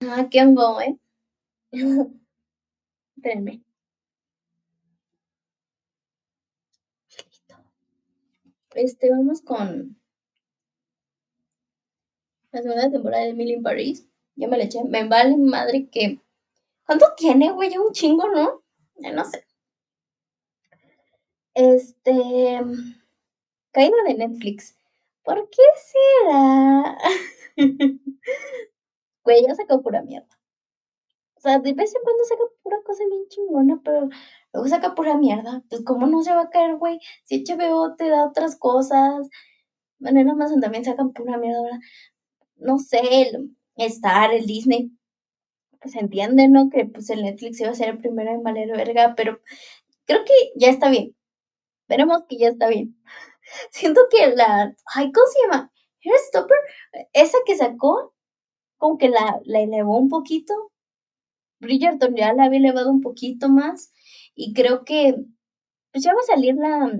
Ah, 0.00 0.28
¿qué 0.30 0.40
hongo, 0.42 0.80
eh? 0.80 0.96
Espérenme. 3.16 3.62
Este, 8.74 9.10
vamos 9.10 9.42
con 9.42 9.96
la 12.52 12.62
segunda 12.62 12.90
temporada 12.90 13.24
de 13.24 13.30
Emily 13.30 13.54
in 13.54 13.62
Paris. 13.62 14.06
Ya 14.36 14.46
me 14.48 14.56
la 14.58 14.64
eché. 14.64 14.84
Me 14.84 15.08
vale 15.08 15.36
madre 15.36 15.88
que. 15.88 16.20
¿Cuánto 16.86 17.06
tiene, 17.16 17.50
güey? 17.52 17.76
Un 17.78 17.92
chingo, 17.92 18.28
¿no? 18.28 18.62
Ya 18.96 19.12
no 19.12 19.24
sé. 19.24 19.44
Este. 21.54 22.60
Caída 23.72 23.96
de 24.06 24.14
Netflix. 24.14 24.76
¿Por 25.24 25.48
qué 25.50 25.62
será? 25.90 26.98
Güey, 29.28 29.44
ya 29.46 29.54
sacó 29.54 29.82
pura 29.82 30.00
mierda. 30.00 30.38
O 31.36 31.40
sea, 31.40 31.58
de 31.58 31.74
vez 31.74 31.94
en 31.94 32.00
cuando 32.02 32.24
saca 32.24 32.44
pura 32.62 32.78
cosa 32.82 33.04
bien 33.10 33.28
chingona, 33.28 33.78
pero 33.84 34.08
luego 34.54 34.68
saca 34.68 34.94
pura 34.94 35.18
mierda. 35.18 35.62
Pues, 35.68 35.84
¿cómo 35.84 36.06
no 36.06 36.22
se 36.22 36.32
va 36.34 36.44
a 36.44 36.50
caer, 36.50 36.76
güey? 36.76 36.98
Si 37.24 37.44
HBO 37.44 37.94
te 37.96 38.08
da 38.08 38.24
otras 38.26 38.56
cosas. 38.56 39.28
Bueno, 39.98 40.20
en 40.20 40.30
Amazon 40.30 40.62
también 40.62 40.84
sacan 40.84 41.12
pura 41.12 41.36
mierda, 41.36 41.62
¿verdad? 41.62 41.78
No 42.56 42.78
sé, 42.78 43.02
el 43.22 43.54
Star, 43.76 44.32
el 44.32 44.46
Disney. 44.46 44.92
Pues 45.80 45.94
entiende, 45.96 46.48
¿no? 46.48 46.70
Que 46.70 46.86
pues 46.86 47.10
el 47.10 47.22
Netflix 47.22 47.60
iba 47.60 47.70
a 47.70 47.74
ser 47.74 47.90
el 47.90 47.98
primero 47.98 48.30
en 48.32 48.42
valer 48.42 48.70
verga, 48.70 49.14
pero 49.14 49.40
creo 50.06 50.24
que 50.24 50.32
ya 50.56 50.70
está 50.70 50.88
bien. 50.88 51.14
Veremos 51.88 52.22
que 52.28 52.38
ya 52.38 52.48
está 52.48 52.68
bien. 52.68 52.96
Siento 53.72 54.00
que 54.10 54.28
la. 54.28 54.74
Ay, 54.94 55.12
¿cómo 55.12 55.26
se 55.26 55.40
llama? 55.42 55.72
Hairstopper, 56.02 56.58
esa 57.12 57.38
que 57.46 57.56
sacó, 57.56 58.14
como 58.78 58.98
que 58.98 59.08
la, 59.08 59.40
la 59.44 59.60
elevó 59.60 59.98
un 59.98 60.08
poquito. 60.08 60.54
Bridgerton 61.60 62.16
ya 62.16 62.32
la 62.32 62.44
había 62.44 62.58
elevado 62.60 62.90
un 62.90 63.00
poquito 63.00 63.48
más. 63.48 63.92
Y 64.34 64.54
creo 64.54 64.84
que 64.84 65.16
pues 65.92 66.04
ya 66.04 66.14
va 66.14 66.20
a 66.20 66.34
salir 66.34 66.54
la 66.54 66.92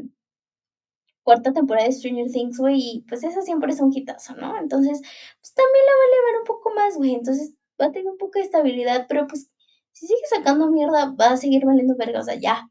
cuarta 1.23 1.53
temporada 1.53 1.87
de 1.87 1.93
Stranger 1.93 2.31
Things, 2.31 2.59
güey. 2.59 2.81
Y 2.81 3.05
pues 3.09 3.23
esa 3.23 3.43
siempre 3.43 3.73
es 3.73 3.81
un 3.81 3.93
hitazo, 3.93 4.35
¿no? 4.37 4.59
Entonces, 4.59 5.01
pues 5.41 5.55
también 5.55 5.85
la 5.87 5.93
va 5.93 6.03
a 6.03 6.09
elevar 6.09 6.41
un 6.41 6.47
poco 6.47 6.75
más, 6.75 6.97
güey. 6.97 7.15
Entonces 7.15 7.55
va 7.81 7.87
a 7.87 7.93
tener 7.93 8.09
un 8.09 8.19
poco 8.19 8.39
de 8.39 8.47
estabilidad, 8.47 9.07
pero 9.09 9.27
pues 9.27 9.51
si 9.93 10.07
sigue 10.07 10.21
sacando 10.31 10.71
mierda, 10.71 11.15
va 11.21 11.33
a 11.33 11.37
seguir 11.37 11.65
valiendo 11.65 11.97
verga. 11.97 12.21
O 12.21 12.25
sea, 12.25 12.37
ya. 12.37 12.71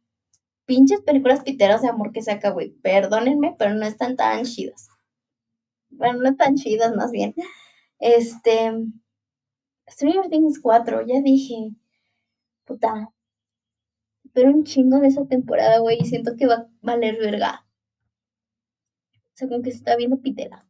Pinches 0.65 1.01
películas 1.01 1.43
piteras 1.43 1.81
de 1.81 1.89
amor 1.89 2.11
que 2.11 2.21
saca, 2.21 2.49
güey. 2.49 2.71
Perdónenme, 2.81 3.55
pero 3.57 3.73
no 3.75 3.85
están 3.85 4.15
tan 4.15 4.43
chidas. 4.43 4.89
Bueno, 5.89 6.19
no 6.21 6.35
tan 6.35 6.55
chidas, 6.55 6.95
más 6.95 7.11
bien. 7.11 7.35
Este. 7.99 8.71
Stranger 9.89 10.29
Things 10.29 10.59
4, 10.61 11.05
ya 11.07 11.21
dije. 11.21 11.71
Puta. 12.65 13.09
Pero 14.33 14.51
un 14.51 14.63
chingo 14.63 14.99
de 14.99 15.07
esa 15.07 15.25
temporada, 15.25 15.79
güey. 15.79 16.03
Siento 16.05 16.35
que 16.37 16.47
va 16.47 16.55
a 16.55 16.69
valer 16.81 17.17
verga. 17.17 17.65
O 19.15 19.37
sea, 19.37 19.47
como 19.47 19.61
que 19.61 19.71
se 19.71 19.77
está 19.77 19.95
viendo 19.95 20.21
pitera. 20.21 20.67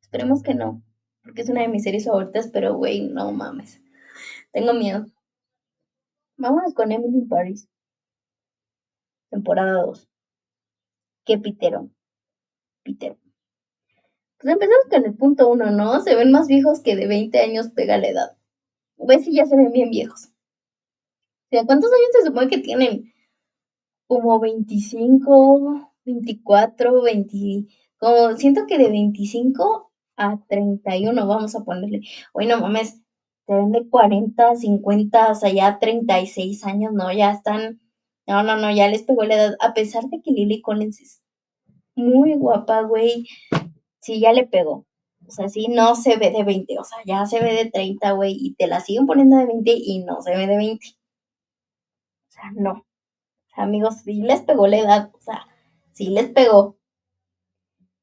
Esperemos 0.00 0.42
que 0.42 0.54
no. 0.54 0.82
Porque 1.22 1.42
es 1.42 1.48
una 1.48 1.62
de 1.62 1.68
mis 1.68 1.82
series 1.82 2.04
favoritas, 2.06 2.48
pero, 2.52 2.76
güey, 2.76 3.08
no 3.08 3.32
mames. 3.32 3.80
Tengo 4.52 4.72
miedo. 4.72 5.06
Vámonos 6.36 6.74
con 6.74 6.92
Emily 6.92 7.18
in 7.18 7.28
Paris. 7.28 7.68
Temporada 9.30 9.82
2. 9.82 10.08
Qué 11.24 11.38
pitero. 11.38 11.90
Pitero. 12.82 13.18
Pues 14.38 14.52
empezamos 14.52 14.84
con 14.90 15.04
el 15.04 15.14
punto 15.14 15.48
1, 15.48 15.70
¿no? 15.70 16.00
Se 16.00 16.14
ven 16.14 16.30
más 16.30 16.46
viejos 16.46 16.80
que 16.80 16.94
de 16.94 17.06
20 17.06 17.38
años 17.40 17.68
pega 17.74 17.98
la 17.98 18.08
edad. 18.08 18.36
Güey, 18.96 19.20
sí, 19.20 19.34
ya 19.34 19.46
se 19.46 19.56
ven 19.56 19.72
bien 19.72 19.90
viejos. 19.90 20.26
O 20.26 21.48
sea, 21.50 21.64
¿cuántos 21.64 21.90
años 21.92 22.08
se 22.12 22.26
supone 22.26 22.48
que 22.48 22.58
tienen? 22.58 23.12
Como 24.06 24.38
25, 24.38 25.92
24, 26.04 27.02
20. 27.02 27.66
Como 27.98 28.36
siento 28.36 28.66
que 28.66 28.78
de 28.78 28.88
25 28.90 29.92
a 30.16 30.38
31, 30.48 31.26
vamos 31.26 31.54
a 31.54 31.64
ponerle. 31.64 32.00
Oye, 32.32 32.48
no 32.48 32.60
mames, 32.60 33.02
se 33.46 33.54
ven 33.54 33.72
de 33.72 33.88
40, 33.88 34.56
50, 34.56 35.30
o 35.30 35.34
sea, 35.34 35.50
ya 35.52 35.78
36 35.78 36.64
años, 36.64 36.92
¿no? 36.92 37.12
Ya 37.12 37.32
están. 37.32 37.80
No, 38.26 38.42
no, 38.42 38.56
no, 38.56 38.74
ya 38.74 38.88
les 38.88 39.02
pegó 39.02 39.24
la 39.24 39.34
edad. 39.36 39.56
A 39.60 39.72
pesar 39.72 40.04
de 40.04 40.20
que 40.20 40.32
Lily 40.32 40.60
Collins 40.60 41.00
es 41.00 41.22
muy 41.94 42.34
guapa, 42.34 42.82
güey. 42.82 43.26
Sí, 44.06 44.20
ya 44.20 44.32
le 44.32 44.46
pegó. 44.46 44.86
O 45.26 45.30
sea, 45.32 45.48
sí, 45.48 45.66
no 45.68 45.96
se 45.96 46.16
ve 46.16 46.30
de 46.30 46.44
20, 46.44 46.78
o 46.78 46.84
sea, 46.84 46.98
ya 47.04 47.26
se 47.26 47.40
ve 47.40 47.52
de 47.54 47.70
30, 47.70 48.12
güey, 48.12 48.36
y 48.38 48.54
te 48.54 48.68
la 48.68 48.80
siguen 48.80 49.06
poniendo 49.06 49.36
de 49.36 49.46
20 49.46 49.72
y 49.74 50.04
no 50.04 50.22
se 50.22 50.30
ve 50.36 50.46
de 50.46 50.56
20. 50.56 50.86
O 52.28 52.30
sea, 52.32 52.52
no. 52.54 52.72
O 52.72 53.54
sea, 53.54 53.64
amigos, 53.64 53.96
sí 54.04 54.22
les 54.22 54.42
pegó 54.42 54.68
la 54.68 54.78
edad, 54.78 55.10
o 55.12 55.20
sea, 55.20 55.46
sí 55.92 56.10
les 56.10 56.30
pegó. 56.30 56.76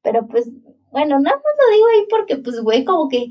Pero 0.02 0.26
pues, 0.28 0.46
bueno, 0.90 1.18
nada 1.20 1.36
más 1.36 1.54
lo 1.58 1.74
digo 1.74 1.86
ahí 1.88 2.06
porque, 2.10 2.36
pues, 2.36 2.60
güey, 2.60 2.84
como 2.84 3.08
que, 3.08 3.28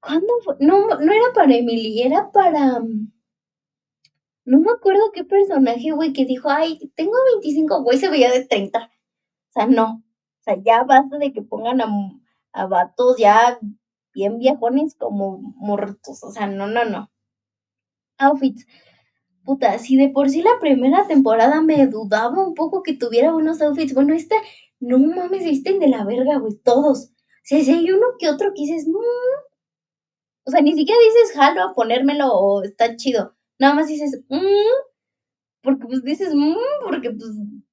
¿cuándo 0.00 0.32
fue? 0.44 0.56
No, 0.60 0.86
no 0.88 1.12
era 1.12 1.32
para 1.34 1.54
Emily, 1.54 2.02
era 2.02 2.30
para... 2.32 2.82
No 4.44 4.60
me 4.60 4.70
acuerdo 4.70 5.12
qué 5.12 5.24
personaje, 5.24 5.90
güey, 5.92 6.12
que 6.12 6.24
dijo, 6.24 6.48
ay, 6.50 6.78
tengo 6.94 7.12
25, 7.40 7.82
güey, 7.82 7.98
se 7.98 8.10
veía 8.10 8.30
de 8.30 8.46
30. 8.46 8.78
O 9.50 9.52
sea, 9.52 9.66
no. 9.66 10.02
O 10.46 10.52
sea, 10.52 10.62
ya 10.62 10.84
basta 10.84 11.18
de 11.18 11.32
que 11.32 11.42
pongan 11.42 11.80
a, 11.80 11.88
a 12.52 12.66
vatos 12.66 13.16
ya 13.18 13.58
bien 14.14 14.38
viejones 14.38 14.94
como 14.94 15.38
muertos. 15.56 16.22
O 16.22 16.30
sea, 16.30 16.46
no, 16.46 16.68
no, 16.68 16.84
no. 16.84 17.10
Outfits. 18.18 18.64
Puta, 19.44 19.78
si 19.78 19.96
de 19.96 20.08
por 20.08 20.30
sí 20.30 20.42
la 20.42 20.58
primera 20.60 21.06
temporada 21.08 21.62
me 21.62 21.86
dudaba 21.88 22.46
un 22.46 22.54
poco 22.54 22.82
que 22.82 22.94
tuviera 22.94 23.34
unos 23.34 23.60
outfits. 23.60 23.94
Bueno, 23.94 24.14
esta, 24.14 24.36
no 24.80 24.98
mames, 24.98 25.44
visten 25.44 25.80
de 25.80 25.88
la 25.88 26.04
verga, 26.04 26.38
güey, 26.38 26.54
todos. 26.64 27.10
O 27.10 27.44
sea, 27.44 27.60
si 27.62 27.72
hay 27.72 27.90
uno 27.90 28.06
que 28.18 28.28
otro 28.30 28.52
que 28.54 28.62
dices, 28.62 28.86
mmm. 28.86 28.94
O 30.46 30.50
sea, 30.50 30.60
ni 30.62 30.74
siquiera 30.74 31.00
dices 31.00 31.36
jalo 31.36 31.62
a 31.62 31.74
ponérmelo 31.74 32.32
o 32.32 32.62
está 32.62 32.94
chido. 32.96 33.34
Nada 33.58 33.74
más 33.74 33.88
dices, 33.88 34.22
mmm. 34.28 34.40
Porque 35.62 35.86
pues 35.86 36.02
dices, 36.04 36.34
mmm, 36.34 36.56
porque 36.84 37.10
pues 37.10 37.30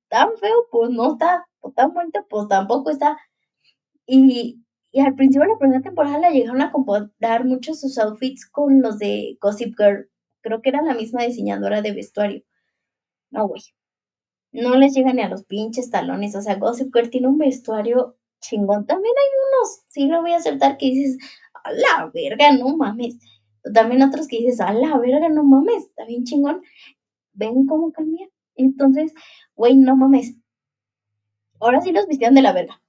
tan 0.10 0.36
feo, 0.38 0.68
pues 0.72 0.90
no 0.90 1.14
está. 1.14 1.46
O 1.64 1.72
tan 1.72 1.94
bonito, 1.94 2.26
pues 2.30 2.48
tampoco 2.50 2.92
está. 2.92 3.18
Y, 4.06 4.62
y 4.92 5.00
al 5.02 5.16
principio 5.16 5.48
de 5.48 5.54
la 5.54 5.60
primera 5.60 5.82
temporada 5.82 6.20
la 6.20 6.30
llegaron 6.30 6.62
a 6.62 6.72
comparar 6.72 7.46
mucho 7.46 7.74
sus 7.74 7.98
outfits 7.98 8.46
con 8.46 8.82
los 8.82 9.00
de 9.00 9.38
Gossip 9.42 9.76
Girl. 9.78 10.10
Creo 10.42 10.62
que 10.62 10.70
era 10.70 10.82
la 10.82 10.94
misma 10.94 11.24
diseñadora 11.24 11.82
de 11.82 11.94
vestuario. 11.94 12.44
No, 13.32 13.48
güey. 13.48 13.62
No 14.52 14.76
les 14.76 14.94
llega 14.94 15.14
ni 15.14 15.22
a 15.22 15.30
los 15.30 15.46
pinches 15.46 15.90
talones. 15.90 16.36
O 16.36 16.42
sea, 16.42 16.56
Gossip 16.56 16.94
Girl 16.94 17.10
tiene 17.10 17.28
un 17.28 17.38
vestuario 17.38 18.18
chingón. 18.42 18.86
También 18.86 19.14
hay 19.18 19.30
unos, 19.60 19.82
sí 19.90 20.08
lo 20.08 20.22
voy 20.22 20.34
a 20.34 20.38
aceptar, 20.38 20.78
que 20.78 20.88
dices, 20.88 21.18
a 21.64 21.72
la 21.72 22.12
verga, 22.14 22.52
no 22.52 22.76
mames. 22.78 23.18
También 23.74 24.04
otros 24.04 24.28
que 24.28 24.38
dices, 24.38 24.60
a 24.62 24.74
la 24.74 24.98
verga, 24.98 25.30
no 25.30 25.44
mames, 25.44 25.86
está 25.86 26.06
bien 26.06 26.26
chingón. 26.26 26.62
Ven 27.34 27.66
cómo 27.68 27.92
cambia. 27.92 28.30
Entonces, 28.56 29.14
güey, 29.56 29.76
no 29.78 29.96
mames. 29.96 30.36
Ahora 31.64 31.82
sí 31.82 31.92
los 31.92 32.08
vistieron 32.08 32.36
de 32.36 32.42
la 32.42 32.54
verga. 32.54 32.82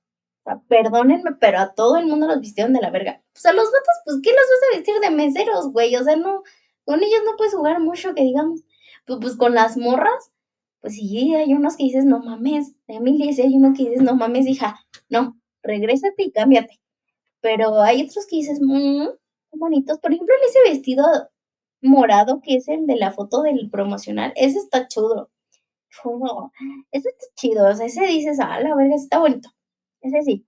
O 0.45 0.51
sea, 0.51 0.61
perdónenme, 0.69 1.33
pero 1.41 1.59
a 1.59 1.75
todo 1.75 1.97
el 1.97 2.07
mundo 2.07 2.27
los 2.27 2.41
vistieron 2.41 2.73
de 2.73 2.81
la 2.81 2.91
verga. 2.91 3.23
Pues 3.33 3.47
a 3.47 3.53
los 3.53 3.67
vatos, 3.67 3.97
pues, 4.05 4.17
¿qué 4.23 4.31
los 4.31 4.41
vas 4.41 4.73
a 4.73 4.77
vestir 4.77 4.95
de 5.01 5.11
meseros, 5.11 5.73
güey? 5.73 5.97
O 5.97 6.05
sea, 6.05 6.17
no, 6.17 6.43
con 6.85 7.03
ellos 7.03 7.23
no 7.25 7.37
puedes 7.37 7.55
jugar 7.55 7.81
mucho, 7.81 8.15
que 8.15 8.23
digamos. 8.23 8.63
Pues, 9.07 9.19
pues 9.21 9.37
con 9.37 9.55
las 9.55 9.77
morras, 9.77 10.33
pues 10.81 10.95
sí, 10.97 11.35
hay 11.35 11.55
unos 11.55 11.77
que 11.77 11.85
dices, 11.85 12.05
no 12.05 12.21
mames, 12.21 12.75
Emily, 12.89 13.33
sí 13.33 13.43
hay 13.43 13.57
uno 13.57 13.73
que 13.77 13.85
dices, 13.85 14.03
no 14.03 14.17
mames, 14.17 14.47
hija, 14.47 14.79
no, 15.09 15.39
regrésate 15.63 16.25
y 16.25 16.33
cámbiate. 16.33 16.81
Pero 17.41 17.81
hay 17.81 18.03
otros 18.03 18.27
que 18.27 18.37
dices, 18.37 18.59
mmm, 18.61 19.09
bonitos. 19.53 19.99
Por 19.99 20.13
ejemplo, 20.13 20.35
ese 20.47 20.59
vestido 20.71 21.05
morado 21.81 22.41
que 22.43 22.57
es 22.57 22.69
el 22.69 22.87
de 22.87 22.97
la 22.97 23.13
foto 23.13 23.43
del 23.43 23.71
promocional, 23.71 24.33
ese 24.37 24.59
está 24.59 24.89
chudo. 24.89 25.31
Oh, 26.03 26.51
ese 26.91 27.09
está 27.11 27.27
chido, 27.37 27.69
o 27.69 27.75
sea, 27.75 27.87
ese 27.87 28.05
dices, 28.07 28.39
ah, 28.41 28.61
la 28.61 28.75
verga, 28.75 28.95
está 28.97 29.19
bonito. 29.19 29.51
Ese 30.01 30.23
sí. 30.23 30.47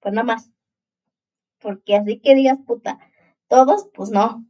Pues 0.00 0.14
nada 0.14 0.26
más. 0.26 0.50
Porque 1.60 1.96
así 1.96 2.20
que 2.20 2.34
digas, 2.34 2.58
puta, 2.66 2.98
todos, 3.48 3.88
pues 3.94 4.10
no. 4.10 4.46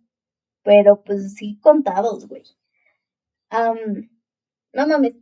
Pero 0.62 1.02
pues 1.04 1.34
sí 1.34 1.58
contados, 1.60 2.28
güey. 2.28 2.44
no 4.72 4.86
mames. 4.86 5.14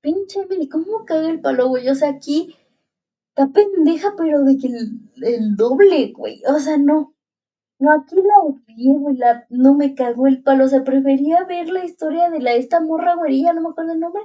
Pinche 0.00 0.40
Emily, 0.40 0.68
¿cómo 0.68 1.04
caga 1.04 1.28
el 1.30 1.40
palo, 1.40 1.68
güey? 1.68 1.88
O 1.88 1.94
sea, 1.94 2.10
aquí 2.10 2.56
está 3.28 3.52
pendeja, 3.52 4.14
pero 4.16 4.42
de 4.42 4.56
que 4.58 4.66
el, 4.66 5.56
doble, 5.56 6.12
güey. 6.12 6.42
O 6.46 6.58
sea, 6.58 6.76
no. 6.76 7.14
No, 7.82 7.90
aquí 7.92 8.14
la 8.14 8.38
odié, 8.44 8.92
güey. 8.96 9.16
La, 9.16 9.44
no 9.50 9.74
me 9.74 9.94
cagó 9.96 10.28
el 10.28 10.42
palo. 10.42 10.66
O 10.66 10.68
sea, 10.68 10.84
prefería 10.84 11.44
ver 11.44 11.68
la 11.68 11.84
historia 11.84 12.30
de 12.30 12.40
la 12.40 12.52
esta 12.54 12.80
morra 12.80 13.16
güerilla, 13.16 13.52
no 13.52 13.60
me 13.60 13.70
acuerdo 13.70 13.92
el 13.94 14.00
nombre, 14.00 14.22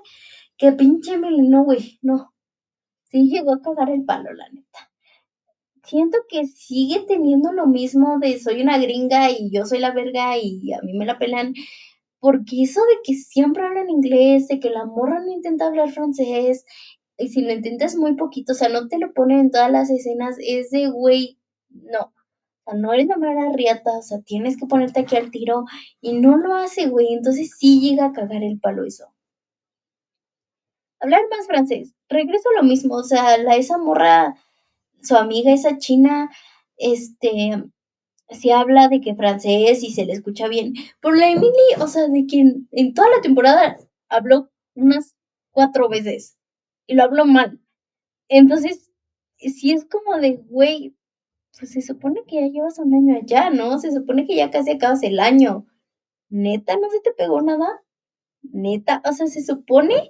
que 0.57 0.73
pinche 0.73 1.15
Emily, 1.15 1.47
no, 1.47 1.63
güey. 1.63 1.97
No. 2.03 2.33
Sí 3.05 3.29
llegó 3.29 3.53
a 3.53 3.61
cagar 3.61 3.89
el 3.89 4.05
palo, 4.05 4.31
la 4.33 4.47
neta. 4.49 4.91
siento 5.83 6.19
que 6.29 6.45
sigue 6.45 7.05
teniendo 7.07 7.51
lo 7.51 7.65
mismo 7.67 8.19
de 8.19 8.39
soy 8.39 8.61
una 8.61 8.77
gringa 8.77 9.31
y 9.31 9.49
yo 9.51 9.65
soy 9.65 9.79
la 9.79 9.91
verga 9.91 10.37
y 10.37 10.73
a 10.73 10.81
mí 10.81 10.93
me 10.93 11.05
la 11.05 11.17
pelan. 11.17 11.53
Porque 12.19 12.63
eso 12.63 12.81
de 12.81 12.97
que 13.03 13.15
siempre 13.15 13.63
hablan 13.65 13.89
inglés, 13.89 14.47
de 14.49 14.59
que 14.59 14.69
la 14.69 14.85
morra 14.85 15.19
no 15.19 15.31
intenta 15.31 15.67
hablar 15.67 15.91
francés, 15.91 16.65
y 17.17 17.29
si 17.29 17.41
lo 17.41 17.53
intentas 17.53 17.95
muy 17.95 18.15
poquito, 18.15 18.53
o 18.53 18.55
sea, 18.55 18.69
no 18.69 18.87
te 18.87 18.99
lo 18.99 19.13
ponen 19.13 19.39
en 19.39 19.51
todas 19.51 19.71
las 19.71 19.89
escenas, 19.89 20.37
es 20.39 20.71
de, 20.71 20.89
güey, 20.89 21.39
no, 21.69 22.13
no 22.75 22.93
eres 22.93 23.07
la 23.07 23.17
mera 23.17 23.51
riata, 23.53 23.91
o 23.97 24.01
sea, 24.01 24.21
tienes 24.21 24.57
que 24.57 24.65
ponerte 24.65 25.01
aquí 25.01 25.15
al 25.15 25.31
tiro, 25.31 25.65
y 26.01 26.13
no 26.13 26.37
lo 26.37 26.55
hace, 26.55 26.87
güey, 26.87 27.13
entonces 27.13 27.55
sí 27.57 27.79
llega 27.79 28.05
a 28.07 28.13
cagar 28.13 28.43
el 28.43 28.59
palo 28.59 28.85
eso. 28.85 29.05
Hablar 30.99 31.21
más 31.29 31.47
francés, 31.47 31.93
regreso 32.09 32.49
a 32.49 32.61
lo 32.61 32.67
mismo, 32.67 32.95
o 32.95 33.03
sea, 33.03 33.37
la 33.37 33.55
esa 33.55 33.77
morra, 33.77 34.35
su 35.01 35.15
amiga, 35.15 35.53
esa 35.53 35.77
china, 35.77 36.29
este, 36.77 37.63
se 38.29 38.51
habla 38.53 38.87
de 38.87 39.01
que 39.01 39.15
francés 39.15 39.83
y 39.83 39.91
se 39.91 40.05
le 40.05 40.13
escucha 40.13 40.47
bien. 40.47 40.73
Por 41.01 41.17
la 41.17 41.29
Emily, 41.29 41.51
o 41.79 41.87
sea, 41.87 42.07
de 42.07 42.25
quien 42.25 42.67
en 42.71 42.93
toda 42.93 43.09
la 43.09 43.21
temporada 43.21 43.77
habló 44.09 44.49
unas 44.75 45.15
cuatro 45.51 45.89
veces 45.89 46.37
y 46.87 46.95
lo 46.95 47.03
habló 47.03 47.25
mal. 47.25 47.59
Entonces, 48.29 48.91
si 49.37 49.71
es 49.71 49.85
como 49.85 50.17
de, 50.17 50.37
güey, 50.49 50.96
pues 51.57 51.71
se 51.71 51.81
supone 51.81 52.23
que 52.27 52.35
ya 52.35 52.47
llevas 52.47 52.79
un 52.79 52.93
año 52.93 53.17
allá, 53.17 53.49
¿no? 53.49 53.79
Se 53.79 53.91
supone 53.91 54.25
que 54.25 54.35
ya 54.35 54.51
casi 54.51 54.71
acabas 54.71 55.03
el 55.03 55.19
año. 55.19 55.65
Neta, 56.29 56.77
¿no 56.77 56.89
se 56.89 56.99
te 57.01 57.13
pegó 57.13 57.41
nada? 57.41 57.81
Neta, 58.43 59.01
o 59.05 59.13
sea, 59.13 59.27
se 59.27 59.43
supone 59.43 60.09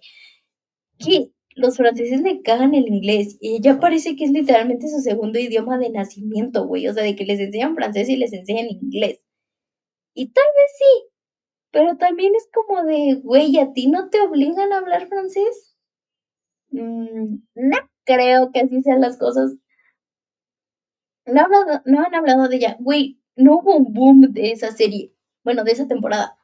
que 1.00 1.32
los 1.56 1.78
franceses 1.78 2.22
le 2.22 2.42
cagan 2.42 2.76
el 2.76 2.88
inglés 2.88 3.38
y 3.42 3.58
ella 3.58 3.80
parece 3.80 4.16
que 4.16 4.26
es 4.26 4.32
literalmente 4.32 4.88
su 4.90 5.00
segundo 5.00 5.40
idioma 5.40 5.78
de 5.78 5.90
nacimiento, 5.90 6.68
güey. 6.68 6.88
O 6.88 6.94
sea, 6.94 7.04
de 7.04 7.16
que 7.16 7.26
les 7.26 7.40
enseñan 7.40 7.76
francés 7.76 8.10
y 8.10 8.18
les 8.18 8.34
enseñan 8.34 8.68
inglés. 8.70 9.22
Y 10.14 10.32
tal 10.32 10.46
vez 10.56 10.72
sí, 10.78 11.10
pero 11.72 11.98
también 11.98 12.34
es 12.36 12.48
como 12.54 12.84
de, 12.84 13.16
güey, 13.24 13.58
¿a 13.60 13.74
ti 13.74 13.88
no 13.88 14.10
te 14.10 14.20
obligan 14.22 14.74
a 14.74 14.80
hablar 14.80 15.08
francés? 15.08 15.76
Mm, 16.72 17.38
no 17.56 17.78
creo 18.04 18.52
que 18.52 18.62
así 18.62 18.82
sean 18.84 19.02
las 19.02 19.18
cosas. 19.18 19.56
No, 21.28 21.48
no 21.86 22.02
han 22.02 22.16
hablado 22.16 22.48
de 22.48 22.58
ella. 22.58 22.78
Güey, 22.80 23.20
no 23.36 23.58
hubo 23.58 23.76
un 23.76 23.94
boom 23.94 24.34
de 24.34 24.52
esa 24.52 24.72
serie. 24.72 25.14
Bueno, 25.44 25.64
de 25.64 25.72
esa 25.72 25.88
temporada. 25.88 26.38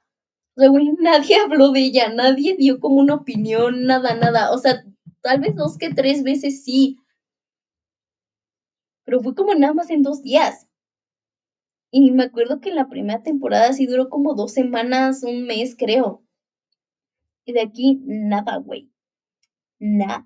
O 0.56 0.62
sea, 0.62 0.70
güey, 0.70 0.92
nadie 1.00 1.36
habló 1.44 1.72
de 1.72 1.82
ella, 1.82 2.10
nadie 2.10 2.56
dio 2.58 2.80
como 2.80 2.98
una 2.98 3.16
opinión, 3.16 3.86
nada, 3.86 4.16
nada. 4.16 4.52
O 4.52 4.58
sea, 4.58 4.84
tal 5.22 5.40
vez 5.42 5.56
dos 5.56 5.78
que 5.78 5.94
tres 5.94 6.24
veces 6.24 6.64
sí. 6.64 7.00
Pero 9.06 9.22
fue 9.22 9.36
como 9.36 9.54
nada 9.56 9.74
más 9.74 9.90
en 9.90 10.04
dos 10.04 10.22
días. 10.22 10.68
Y 11.92 12.12
me 12.12 12.24
acuerdo 12.24 12.60
que 12.60 12.70
en 12.70 12.76
la 12.76 12.90
primera 12.90 13.22
temporada 13.24 13.72
sí 13.74 13.86
duró 13.86 14.10
como 14.10 14.34
dos 14.34 14.54
semanas, 14.54 15.24
un 15.24 15.46
mes, 15.46 15.76
creo. 15.78 16.24
Y 17.46 17.54
de 17.54 17.62
aquí, 17.62 18.02
nada, 18.06 18.58
güey. 18.58 18.93
Nada. 19.86 20.26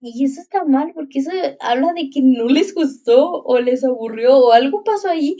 Y 0.00 0.24
eso 0.24 0.40
está 0.40 0.64
mal, 0.64 0.92
porque 0.94 1.18
eso 1.18 1.32
habla 1.60 1.92
de 1.92 2.08
que 2.10 2.20
no 2.22 2.44
les 2.46 2.72
gustó 2.72 3.42
o 3.42 3.58
les 3.58 3.84
aburrió 3.84 4.38
o 4.38 4.52
algo 4.52 4.84
pasó 4.84 5.08
ahí 5.08 5.38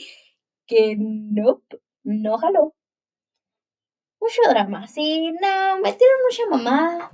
que 0.66 0.96
no, 0.98 1.62
no 2.02 2.38
jaló. 2.38 2.74
Mucho 4.20 4.40
drama, 4.48 4.88
sí, 4.88 5.30
no, 5.30 5.80
metieron 5.80 6.16
mucha 6.24 6.46
mamá. 6.50 7.10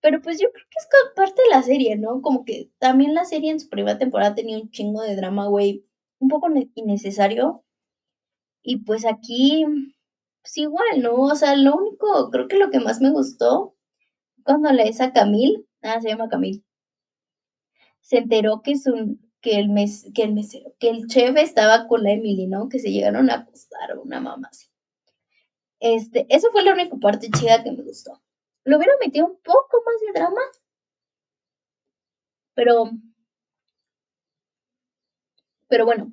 Pero 0.00 0.20
pues 0.20 0.40
yo 0.40 0.50
creo 0.50 0.66
que 0.68 0.78
es 0.78 0.88
parte 1.14 1.42
de 1.42 1.50
la 1.50 1.62
serie, 1.62 1.96
¿no? 1.96 2.20
Como 2.20 2.44
que 2.44 2.72
también 2.78 3.14
la 3.14 3.24
serie 3.24 3.52
en 3.52 3.60
su 3.60 3.68
primera 3.68 3.98
temporada 3.98 4.34
tenía 4.34 4.58
un 4.58 4.70
chingo 4.70 5.02
de 5.02 5.14
drama, 5.14 5.46
güey, 5.46 5.86
un 6.18 6.28
poco 6.28 6.48
innecesario. 6.74 7.64
Y 8.62 8.78
pues 8.78 9.04
aquí, 9.04 9.64
pues 10.42 10.58
igual, 10.58 11.02
¿no? 11.02 11.14
O 11.14 11.36
sea, 11.36 11.54
lo 11.56 11.76
único, 11.76 12.30
creo 12.30 12.48
que 12.48 12.58
lo 12.58 12.70
que 12.70 12.80
más 12.80 13.00
me 13.00 13.10
gustó 13.10 13.76
cuando 14.44 14.70
lees 14.72 15.00
a 15.00 15.12
Camille, 15.12 15.64
ah, 15.82 16.00
se 16.00 16.08
llama 16.08 16.28
Camille, 16.28 16.62
se 18.00 18.18
enteró 18.18 18.62
que, 18.62 18.74
que, 19.40 19.58
el 19.58 19.68
mes, 19.68 20.06
que 20.14 20.22
el 20.22 20.34
mesero, 20.34 20.74
que 20.78 20.90
el 20.90 21.06
chef 21.06 21.36
estaba 21.36 21.86
con 21.86 22.02
la 22.02 22.12
Emily, 22.12 22.46
¿no? 22.46 22.68
Que 22.68 22.78
se 22.78 22.90
llegaron 22.90 23.30
a 23.30 23.34
acostar 23.34 23.98
una 23.98 24.20
mamá 24.20 24.48
así. 24.50 24.66
Este, 25.80 26.26
eso 26.28 26.50
fue 26.52 26.62
la 26.62 26.72
única 26.72 26.96
parte 26.96 27.28
chida 27.30 27.62
que 27.64 27.72
me 27.72 27.82
gustó. 27.82 28.22
Lo 28.64 28.76
hubiera 28.76 28.92
metido 29.00 29.26
un 29.26 29.36
poco 29.42 29.82
más 29.84 30.00
de 30.00 30.20
drama. 30.20 30.40
Pero. 32.54 32.90
Pero 35.68 35.84
bueno, 35.86 36.12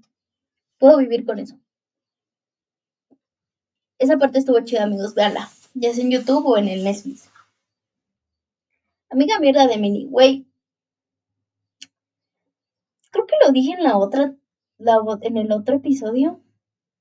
puedo 0.80 0.98
vivir 0.98 1.26
con 1.26 1.38
eso. 1.38 1.60
Esa 4.00 4.18
parte 4.18 4.40
estuvo 4.40 4.60
chida, 4.62 4.84
amigos. 4.84 5.14
Veanla. 5.14 5.50
Ya 5.76 5.94
sea 5.94 6.04
en 6.04 6.12
YouTube 6.12 6.48
o 6.48 6.58
en 6.58 6.68
el 6.70 6.84
Netflix. 6.84 7.30
Amiga 9.10 9.40
mierda 9.40 9.68
de 9.68 9.78
Mini, 9.78 10.06
güey. 10.06 10.48
Creo 13.12 13.26
que 13.26 13.36
lo 13.46 13.52
dije 13.52 13.74
en 13.74 13.84
la 13.84 13.98
otra. 13.98 14.36
En 15.22 15.38
el 15.38 15.52
otro 15.52 15.78
episodio. 15.78 16.42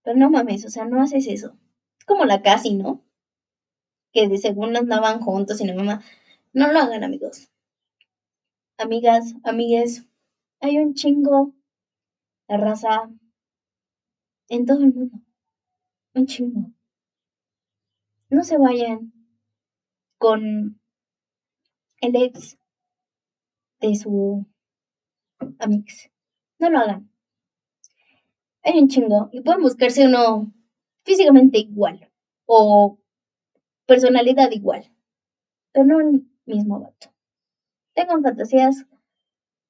Pero 0.02 0.16
no 0.16 0.30
mames, 0.30 0.64
o 0.64 0.70
sea, 0.70 0.84
no 0.84 1.02
haces 1.02 1.26
eso. 1.26 1.56
Es 1.98 2.04
como 2.04 2.24
la 2.24 2.42
casi, 2.42 2.74
¿no? 2.74 3.04
que 4.12 4.28
de 4.28 4.38
según 4.38 4.76
andaban 4.76 5.20
juntos 5.20 5.60
y 5.60 5.66
la 5.66 5.74
mamá. 5.74 6.02
No 6.52 6.72
lo 6.72 6.78
hagan, 6.78 7.04
amigos. 7.04 7.50
Amigas, 8.78 9.34
amigues, 9.44 10.06
hay 10.60 10.78
un 10.78 10.94
chingo 10.94 11.54
de 12.48 12.56
raza 12.56 13.10
en 14.48 14.66
todo 14.66 14.84
el 14.84 14.94
mundo. 14.94 15.18
Un 16.14 16.26
chingo. 16.26 16.72
No 18.30 18.44
se 18.44 18.58
vayan 18.58 19.12
con 20.18 20.80
el 22.00 22.16
ex 22.16 22.58
de 23.80 23.94
su 23.94 24.46
amix. 25.58 26.10
No 26.58 26.70
lo 26.70 26.78
hagan. 26.78 27.10
Hay 28.62 28.78
un 28.78 28.88
chingo 28.88 29.28
y 29.32 29.40
pueden 29.40 29.62
buscarse 29.62 30.06
uno 30.06 30.52
físicamente 31.04 31.58
igual 31.58 32.10
o 32.46 32.98
personalidad 33.86 34.50
igual, 34.50 34.92
pero 35.72 35.86
no 35.86 36.00
el 36.00 36.26
mismo 36.44 36.80
vato. 36.80 37.12
Tengan 37.94 38.22
fantasías 38.22 38.84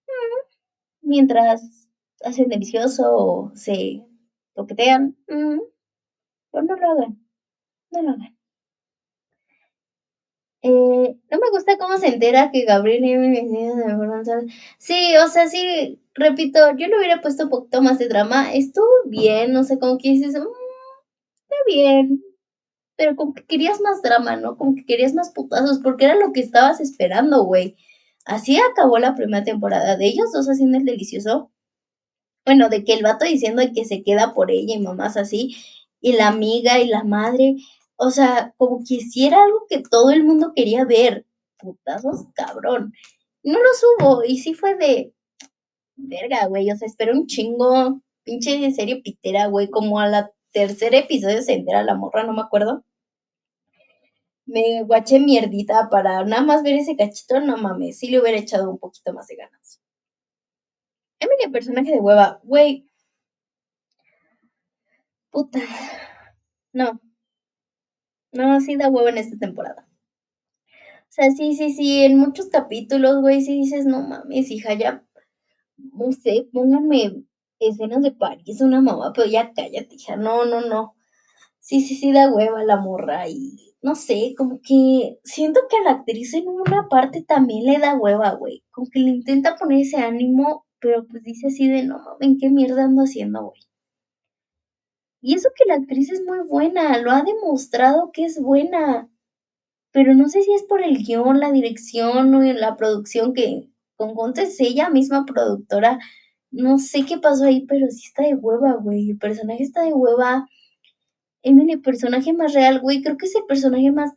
mm, 0.06 0.56
mientras 1.02 1.90
hacen 2.24 2.48
delicioso 2.48 3.04
o 3.14 3.52
se 3.54 4.04
toquetean, 4.54 5.16
mm, 5.28 5.60
pero 6.50 6.64
no 6.64 6.76
lo 6.76 6.90
hagan, 6.90 7.26
no 7.90 8.02
lo 8.02 8.10
hagan. 8.10 8.37
Eh, 10.62 11.16
no 11.30 11.38
me 11.38 11.50
gusta 11.50 11.78
cómo 11.78 11.98
se 11.98 12.08
entera 12.08 12.50
que 12.50 12.64
Gabriel 12.64 13.04
y 13.04 13.16
me 13.16 14.48
Sí, 14.78 15.16
o 15.24 15.28
sea, 15.28 15.46
sí, 15.48 16.00
repito, 16.14 16.58
yo 16.76 16.88
le 16.88 16.98
hubiera 16.98 17.20
puesto 17.20 17.44
un 17.44 17.50
poquito 17.50 17.80
más 17.82 17.98
de 17.98 18.08
drama. 18.08 18.52
Estuvo 18.52 18.86
bien, 19.06 19.52
no 19.52 19.62
sé, 19.64 19.78
cómo 19.78 19.98
que 19.98 20.10
dices, 20.10 20.34
mm, 20.34 20.38
está 20.38 21.56
bien, 21.66 22.22
pero 22.96 23.16
como 23.16 23.34
que 23.34 23.44
querías 23.46 23.80
más 23.82 24.02
drama, 24.02 24.36
¿no? 24.36 24.56
Como 24.58 24.74
que 24.76 24.86
querías 24.86 25.14
más 25.14 25.30
putazos, 25.32 25.80
porque 25.80 26.06
era 26.06 26.16
lo 26.16 26.32
que 26.32 26.40
estabas 26.40 26.80
esperando, 26.80 27.44
güey. 27.44 27.76
Así 28.26 28.58
acabó 28.58 28.98
la 28.98 29.14
primera 29.16 29.44
temporada 29.44 29.96
de 29.96 30.06
ellos 30.06 30.32
dos 30.32 30.48
haciendo 30.48 30.78
el 30.78 30.84
delicioso. 30.86 31.52
Bueno, 32.46 32.68
de 32.68 32.84
que 32.84 32.94
el 32.94 33.02
vato 33.04 33.24
diciendo 33.26 33.62
que 33.74 33.84
se 33.84 34.02
queda 34.02 34.34
por 34.34 34.50
ella 34.50 34.74
y 34.74 34.80
mamás 34.80 35.16
así, 35.16 35.56
y 36.00 36.12
la 36.14 36.28
amiga 36.28 36.78
y 36.80 36.88
la 36.88 37.04
madre. 37.04 37.56
O 37.98 38.10
sea, 38.10 38.54
como 38.58 38.78
que 38.86 38.94
hiciera 38.96 39.42
algo 39.42 39.66
que 39.68 39.82
todo 39.82 40.10
el 40.10 40.24
mundo 40.24 40.52
quería 40.54 40.84
ver. 40.84 41.26
Putazos, 41.58 42.26
cabrón. 42.34 42.92
No 43.42 43.58
lo 43.60 43.70
subo, 43.74 44.24
y 44.24 44.38
sí 44.38 44.54
fue 44.54 44.76
de. 44.76 45.12
Verga, 45.96 46.46
güey. 46.46 46.70
O 46.70 46.76
sea, 46.76 46.86
espero 46.86 47.12
un 47.14 47.26
chingo. 47.26 48.00
Pinche 48.24 48.70
serie 48.72 49.02
pitera, 49.02 49.46
güey. 49.48 49.70
Como 49.70 50.00
a 50.00 50.08
la 50.08 50.32
tercer 50.52 50.94
episodio 50.94 51.42
se 51.42 51.54
entera 51.54 51.82
la 51.82 51.94
morra, 51.94 52.24
no 52.24 52.32
me 52.34 52.42
acuerdo 52.42 52.84
me 54.48 54.82
guaché 54.84 55.20
mierdita 55.20 55.88
para 55.90 56.24
nada 56.24 56.42
más 56.42 56.62
ver 56.62 56.74
ese 56.76 56.96
cachito, 56.96 57.40
no 57.40 57.56
mames, 57.58 57.98
sí 57.98 58.08
le 58.08 58.20
hubiera 58.20 58.38
echado 58.38 58.70
un 58.70 58.78
poquito 58.78 59.12
más 59.12 59.26
de 59.28 59.36
ganas. 59.36 59.80
Emily, 61.20 61.52
personaje 61.52 61.92
de 61.92 62.00
hueva, 62.00 62.40
güey. 62.44 62.86
Puta. 65.30 65.60
No. 66.72 67.00
No, 68.38 68.60
sí 68.60 68.76
da 68.76 68.88
hueva 68.88 69.10
en 69.10 69.18
esta 69.18 69.36
temporada. 69.38 69.88
O 71.08 71.10
sea, 71.10 71.30
sí, 71.32 71.54
sí, 71.56 71.72
sí, 71.72 72.04
en 72.04 72.18
muchos 72.18 72.46
capítulos, 72.48 73.20
güey, 73.20 73.40
sí 73.42 73.54
dices, 73.60 73.84
no 73.86 74.02
mames, 74.02 74.50
hija, 74.50 74.74
ya, 74.74 75.04
no 75.76 76.12
sé, 76.12 76.48
pónganme 76.52 77.24
escenas 77.60 78.02
de 78.02 78.12
París, 78.12 78.60
una 78.60 78.80
mamá, 78.80 79.12
pero 79.14 79.28
ya 79.28 79.52
cállate, 79.54 79.96
hija, 79.96 80.16
no, 80.16 80.44
no, 80.46 80.60
no. 80.62 80.94
Sí, 81.60 81.80
sí, 81.82 81.96
sí 81.96 82.12
da 82.12 82.32
hueva 82.32 82.64
la 82.64 82.76
morra 82.78 83.28
y 83.28 83.74
no 83.82 83.94
sé, 83.96 84.34
como 84.38 84.60
que 84.62 85.18
siento 85.24 85.60
que 85.70 85.78
a 85.78 85.82
la 85.84 85.92
actriz 86.00 86.34
en 86.34 86.48
una 86.48 86.88
parte 86.88 87.22
también 87.22 87.64
le 87.66 87.78
da 87.78 87.96
hueva, 87.96 88.32
güey. 88.34 88.64
Como 88.70 88.88
que 88.90 89.00
le 89.00 89.10
intenta 89.10 89.56
poner 89.56 89.80
ese 89.82 89.98
ánimo 89.98 90.66
pero 90.80 91.06
pues 91.06 91.22
dice 91.24 91.48
así 91.48 91.68
de 91.68 91.84
no, 91.84 92.00
¿en 92.20 92.38
qué 92.38 92.50
mierda 92.50 92.84
ando 92.84 93.02
haciendo, 93.02 93.42
güey? 93.46 93.60
Y 95.20 95.34
eso 95.34 95.48
que 95.56 95.64
la 95.66 95.74
actriz 95.74 96.10
es 96.10 96.22
muy 96.24 96.40
buena, 96.40 96.98
lo 96.98 97.10
ha 97.10 97.22
demostrado 97.22 98.10
que 98.12 98.24
es 98.24 98.40
buena. 98.40 99.08
Pero 99.92 100.14
no 100.14 100.28
sé 100.28 100.42
si 100.42 100.52
es 100.52 100.62
por 100.64 100.82
el 100.82 100.98
guion, 100.98 101.40
la 101.40 101.50
dirección 101.52 102.34
o 102.34 102.42
la 102.42 102.76
producción 102.76 103.32
que 103.34 103.68
con 103.96 104.32
es 104.38 104.60
ella 104.60 104.90
misma 104.90 105.26
productora. 105.26 105.98
No 106.50 106.78
sé 106.78 107.04
qué 107.04 107.18
pasó 107.18 107.44
ahí, 107.44 107.66
pero 107.66 107.88
sí 107.90 108.06
está 108.06 108.22
de 108.22 108.34
hueva, 108.34 108.74
güey. 108.74 109.10
El 109.10 109.18
personaje 109.18 109.64
está 109.64 109.82
de 109.82 109.92
hueva. 109.92 110.46
Emily, 111.42 111.72
el 111.72 111.82
personaje 111.82 112.32
más 112.32 112.54
real, 112.54 112.80
güey. 112.80 113.02
Creo 113.02 113.16
que 113.16 113.26
es 113.26 113.34
el 113.34 113.44
personaje 113.46 113.90
más 113.90 114.12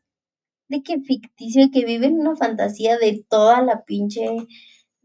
de 0.69 0.83
que 0.83 1.01
ficticio 1.01 1.65
y 1.65 1.71
que 1.71 1.85
vive 1.85 2.07
en 2.07 2.19
una 2.19 2.35
fantasía 2.35 2.97
de 2.97 3.25
toda 3.27 3.61
la 3.61 3.83
pinche 3.83 4.27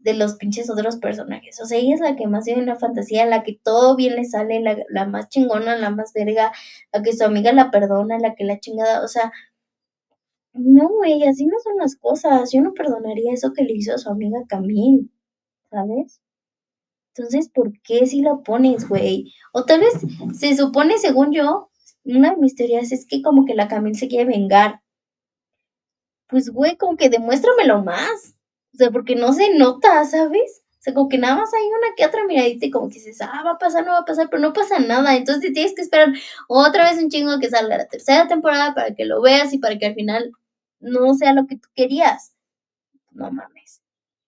de 0.07 0.13
los 0.13 0.35
pinches 0.35 0.69
otros 0.69 0.97
personajes. 0.97 1.59
O 1.61 1.65
sea, 1.65 1.77
ella 1.77 1.95
es 1.95 1.99
la 1.99 2.15
que 2.15 2.27
más 2.27 2.45
vive 2.45 2.59
en 2.59 2.65
la 2.65 2.77
fantasía, 2.77 3.25
la 3.25 3.43
que 3.43 3.59
todo 3.61 3.97
bien 3.97 4.15
le 4.15 4.23
sale, 4.23 4.61
la, 4.61 4.77
la 4.89 5.05
más 5.05 5.27
chingona, 5.27 5.75
la 5.75 5.89
más 5.89 6.13
verga, 6.13 6.53
la 6.93 7.03
que 7.03 7.11
su 7.11 7.25
amiga 7.25 7.51
la 7.51 7.71
perdona, 7.71 8.17
la 8.17 8.33
que 8.33 8.45
la 8.45 8.57
chingada, 8.59 9.03
o 9.03 9.07
sea, 9.09 9.33
no, 10.53 10.87
güey, 10.87 11.23
así 11.23 11.45
no 11.45 11.57
son 11.61 11.77
las 11.77 11.97
cosas. 11.97 12.51
Yo 12.53 12.61
no 12.61 12.73
perdonaría 12.73 13.33
eso 13.33 13.51
que 13.53 13.63
le 13.63 13.73
hizo 13.73 13.93
a 13.93 13.97
su 13.97 14.09
amiga 14.09 14.39
Camille, 14.47 15.09
¿sabes? 15.69 16.21
Entonces, 17.13 17.49
¿por 17.49 17.73
qué 17.81 18.05
si 18.05 18.21
lo 18.21 18.43
pones, 18.43 18.87
güey? 18.87 19.33
O 19.53 19.65
tal 19.65 19.81
vez 19.81 19.93
se 20.39 20.55
supone, 20.55 20.97
según 20.99 21.33
yo, 21.33 21.69
una 22.05 22.31
de 22.31 22.37
mis 22.37 22.55
teorías 22.55 22.93
es 22.93 23.05
que 23.05 23.21
como 23.21 23.43
que 23.45 23.55
la 23.55 23.67
Camille 23.67 23.99
se 23.99 24.07
quiere 24.07 24.25
vengar. 24.25 24.81
Pues, 26.27 26.49
güey, 26.49 26.77
como 26.77 26.95
que 26.95 27.09
demuéstramelo 27.09 27.83
más. 27.83 28.36
O 28.77 28.79
sea, 28.79 28.91
porque 28.91 29.15
no 29.15 29.33
se 29.33 29.55
nota, 29.55 30.05
¿sabes? 30.05 30.61
O 30.77 30.81
sea, 30.81 30.93
como 30.93 31.09
que 31.09 31.17
nada 31.17 31.35
más 31.35 31.51
hay 31.51 31.65
una 31.65 31.95
que 31.95 32.05
otra 32.05 32.27
miradita 32.27 32.67
y 32.67 32.69
como 32.69 32.89
que 32.89 32.93
dices, 32.93 33.19
ah, 33.21 33.41
va 33.43 33.53
a 33.53 33.57
pasar, 33.57 33.83
no 33.83 33.93
va 33.93 33.99
a 34.01 34.05
pasar, 34.05 34.29
pero 34.29 34.39
no 34.39 34.53
pasa 34.53 34.77
nada. 34.77 35.15
Entonces 35.15 35.51
tienes 35.51 35.73
que 35.73 35.81
esperar 35.81 36.09
otra 36.47 36.87
vez 36.87 37.01
un 37.01 37.09
chingo 37.09 37.39
que 37.39 37.49
salga 37.49 37.75
la 37.75 37.87
tercera 37.87 38.27
temporada 38.27 38.75
para 38.75 38.93
que 38.93 39.05
lo 39.05 39.19
veas 39.19 39.51
y 39.51 39.57
para 39.57 39.79
que 39.79 39.87
al 39.87 39.95
final 39.95 40.31
no 40.79 41.15
sea 41.15 41.33
lo 41.33 41.47
que 41.47 41.57
tú 41.57 41.69
querías. 41.73 42.33
No 43.09 43.31
mames. 43.31 43.81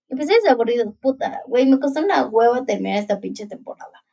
Empecé 0.08 0.34
desaburrido, 0.34 0.92
puta, 0.94 1.44
güey, 1.46 1.68
me 1.68 1.80
costó 1.80 2.00
una 2.00 2.26
hueva 2.26 2.66
terminar 2.66 2.98
esta 2.98 3.20
pinche 3.20 3.46
temporada. 3.46 4.04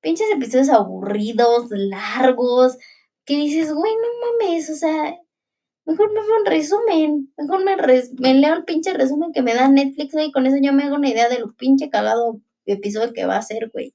Pinches 0.00 0.26
episodios 0.32 0.70
aburridos, 0.70 1.70
largos, 1.70 2.76
que 3.24 3.36
dices, 3.36 3.72
güey, 3.72 3.92
no 3.94 4.48
mames, 4.48 4.68
o 4.68 4.74
sea, 4.74 5.16
Mejor 5.86 6.12
me 6.12 6.20
veo 6.20 6.40
un 6.40 6.46
resumen. 6.46 7.32
Mejor 7.38 7.64
me, 7.64 7.76
me 8.18 8.34
leo 8.34 8.54
el 8.54 8.64
pinche 8.64 8.92
resumen 8.92 9.32
que 9.32 9.42
me 9.42 9.54
da 9.54 9.68
Netflix, 9.68 10.14
y 10.14 10.32
con 10.32 10.46
eso 10.46 10.56
yo 10.60 10.72
me 10.72 10.82
hago 10.82 10.96
una 10.96 11.08
idea 11.08 11.28
de 11.28 11.38
lo 11.38 11.54
pinche 11.54 11.90
cagado 11.90 12.40
episodio 12.66 13.12
que 13.12 13.24
va 13.24 13.36
a 13.36 13.42
ser, 13.42 13.70
güey. 13.70 13.94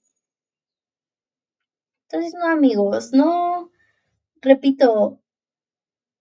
Entonces, 2.09 2.33
no, 2.39 2.47
amigos, 2.47 3.11
no. 3.13 3.71
Repito, 4.41 5.21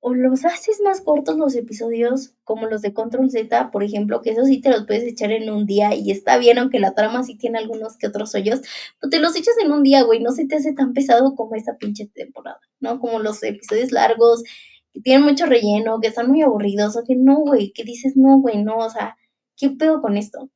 o 0.01 0.15
los 0.15 0.45
haces 0.45 0.81
más 0.83 1.03
cortos 1.03 1.37
los 1.37 1.55
episodios, 1.55 2.35
como 2.45 2.67
los 2.67 2.83
de 2.83 2.95
Control 2.95 3.31
Z, 3.31 3.71
por 3.71 3.83
ejemplo, 3.85 4.23
que 4.23 4.31
eso 4.31 4.45
sí 4.45 4.61
te 4.61 4.71
los 4.71 4.87
puedes 4.87 5.05
echar 5.05 5.31
en 5.31 5.51
un 5.51 5.67
día 5.67 5.95
y 5.95 6.11
está 6.11 6.39
bien, 6.39 6.59
aunque 6.59 6.81
la 6.81 6.95
trama 6.95 7.23
sí 7.23 7.37
tiene 7.37 7.59
algunos 7.59 7.99
que 7.99 8.07
otros 8.07 8.35
hoyos, 8.35 8.61
pues 9.01 9.11
te 9.11 9.21
los 9.21 9.37
echas 9.37 9.55
en 9.63 9.73
un 9.73 9.83
día, 9.83 10.03
güey, 10.03 10.21
no 10.21 10.33
se 10.33 10.47
te 10.47 10.57
hace 10.57 10.73
tan 10.73 10.95
pesado 10.95 11.35
como 11.35 11.55
esta 11.55 11.77
pinche 11.77 12.07
temporada, 12.07 12.61
¿no? 12.81 12.99
Como 12.99 13.19
los 13.19 13.43
episodios 13.43 13.93
largos 13.93 14.43
que 14.93 15.01
tienen 15.01 15.25
mucho 15.25 15.47
relleno, 15.47 16.01
que 16.01 16.09
están 16.09 16.29
muy 16.29 16.43
aburridos, 16.43 16.97
o 16.97 17.05
que 17.07 17.17
no, 17.17 17.41
güey, 17.41 17.73
que 17.73 17.85
dices, 17.85 18.17
no, 18.17 18.41
güey, 18.41 18.63
no, 18.63 18.79
o 18.79 18.91
sea, 18.91 19.17
¿qué 19.57 19.71
pedo 19.71 20.01
con 20.03 20.17
esto? 20.17 20.51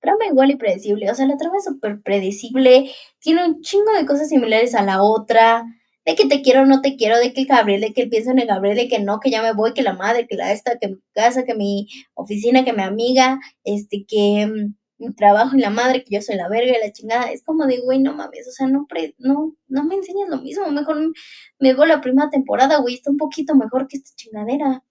Trama 0.00 0.26
igual 0.26 0.50
y 0.50 0.56
predecible, 0.56 1.10
o 1.10 1.14
sea, 1.14 1.26
la 1.26 1.36
trama 1.36 1.58
es 1.58 1.64
súper 1.64 2.02
predecible, 2.02 2.90
tiene 3.20 3.46
un 3.46 3.60
chingo 3.62 3.92
de 3.92 4.04
cosas 4.04 4.28
similares 4.28 4.74
a 4.74 4.82
la 4.82 5.02
otra, 5.02 5.64
de 6.04 6.14
que 6.16 6.26
te 6.26 6.42
quiero 6.42 6.62
o 6.62 6.66
no 6.66 6.80
te 6.80 6.96
quiero, 6.96 7.18
de 7.18 7.32
que 7.32 7.44
Gabriel, 7.44 7.80
de 7.80 7.92
que 7.92 8.08
pienso 8.08 8.32
en 8.32 8.40
el 8.40 8.48
Gabriel, 8.48 8.76
de 8.76 8.88
que 8.88 8.98
no, 8.98 9.20
que 9.20 9.30
ya 9.30 9.42
me 9.42 9.52
voy, 9.52 9.72
que 9.74 9.82
la 9.82 9.92
madre, 9.92 10.26
que 10.26 10.36
la 10.36 10.52
esta, 10.52 10.78
que 10.78 10.88
mi 10.88 10.98
casa, 11.14 11.44
que 11.44 11.54
mi 11.54 11.88
oficina, 12.14 12.64
que 12.64 12.72
mi 12.72 12.82
amiga, 12.82 13.38
este, 13.64 14.04
que 14.06 14.46
mm, 14.46 14.74
mi 15.02 15.14
trabajo 15.14 15.56
y 15.56 15.60
la 15.60 15.70
madre, 15.70 16.04
que 16.04 16.14
yo 16.14 16.22
soy 16.22 16.36
la 16.36 16.48
verga 16.48 16.72
y 16.76 16.80
la 16.80 16.92
chingada. 16.92 17.30
Es 17.32 17.42
como 17.44 17.66
de, 17.66 17.80
güey, 17.80 18.00
no 18.00 18.14
mames, 18.14 18.48
o 18.48 18.52
sea, 18.52 18.66
no, 18.68 18.86
no, 19.18 19.56
no 19.68 19.84
me 19.84 19.94
enseñas 19.96 20.28
lo 20.28 20.38
mismo. 20.38 20.70
Mejor 20.70 21.12
me 21.58 21.74
veo 21.74 21.86
la 21.86 22.00
primera 22.00 22.30
temporada, 22.30 22.78
güey, 22.80 22.94
está 22.94 23.10
un 23.10 23.18
poquito 23.18 23.54
mejor 23.54 23.88
que 23.88 23.98
esta 23.98 24.10
chingadera. 24.16 24.84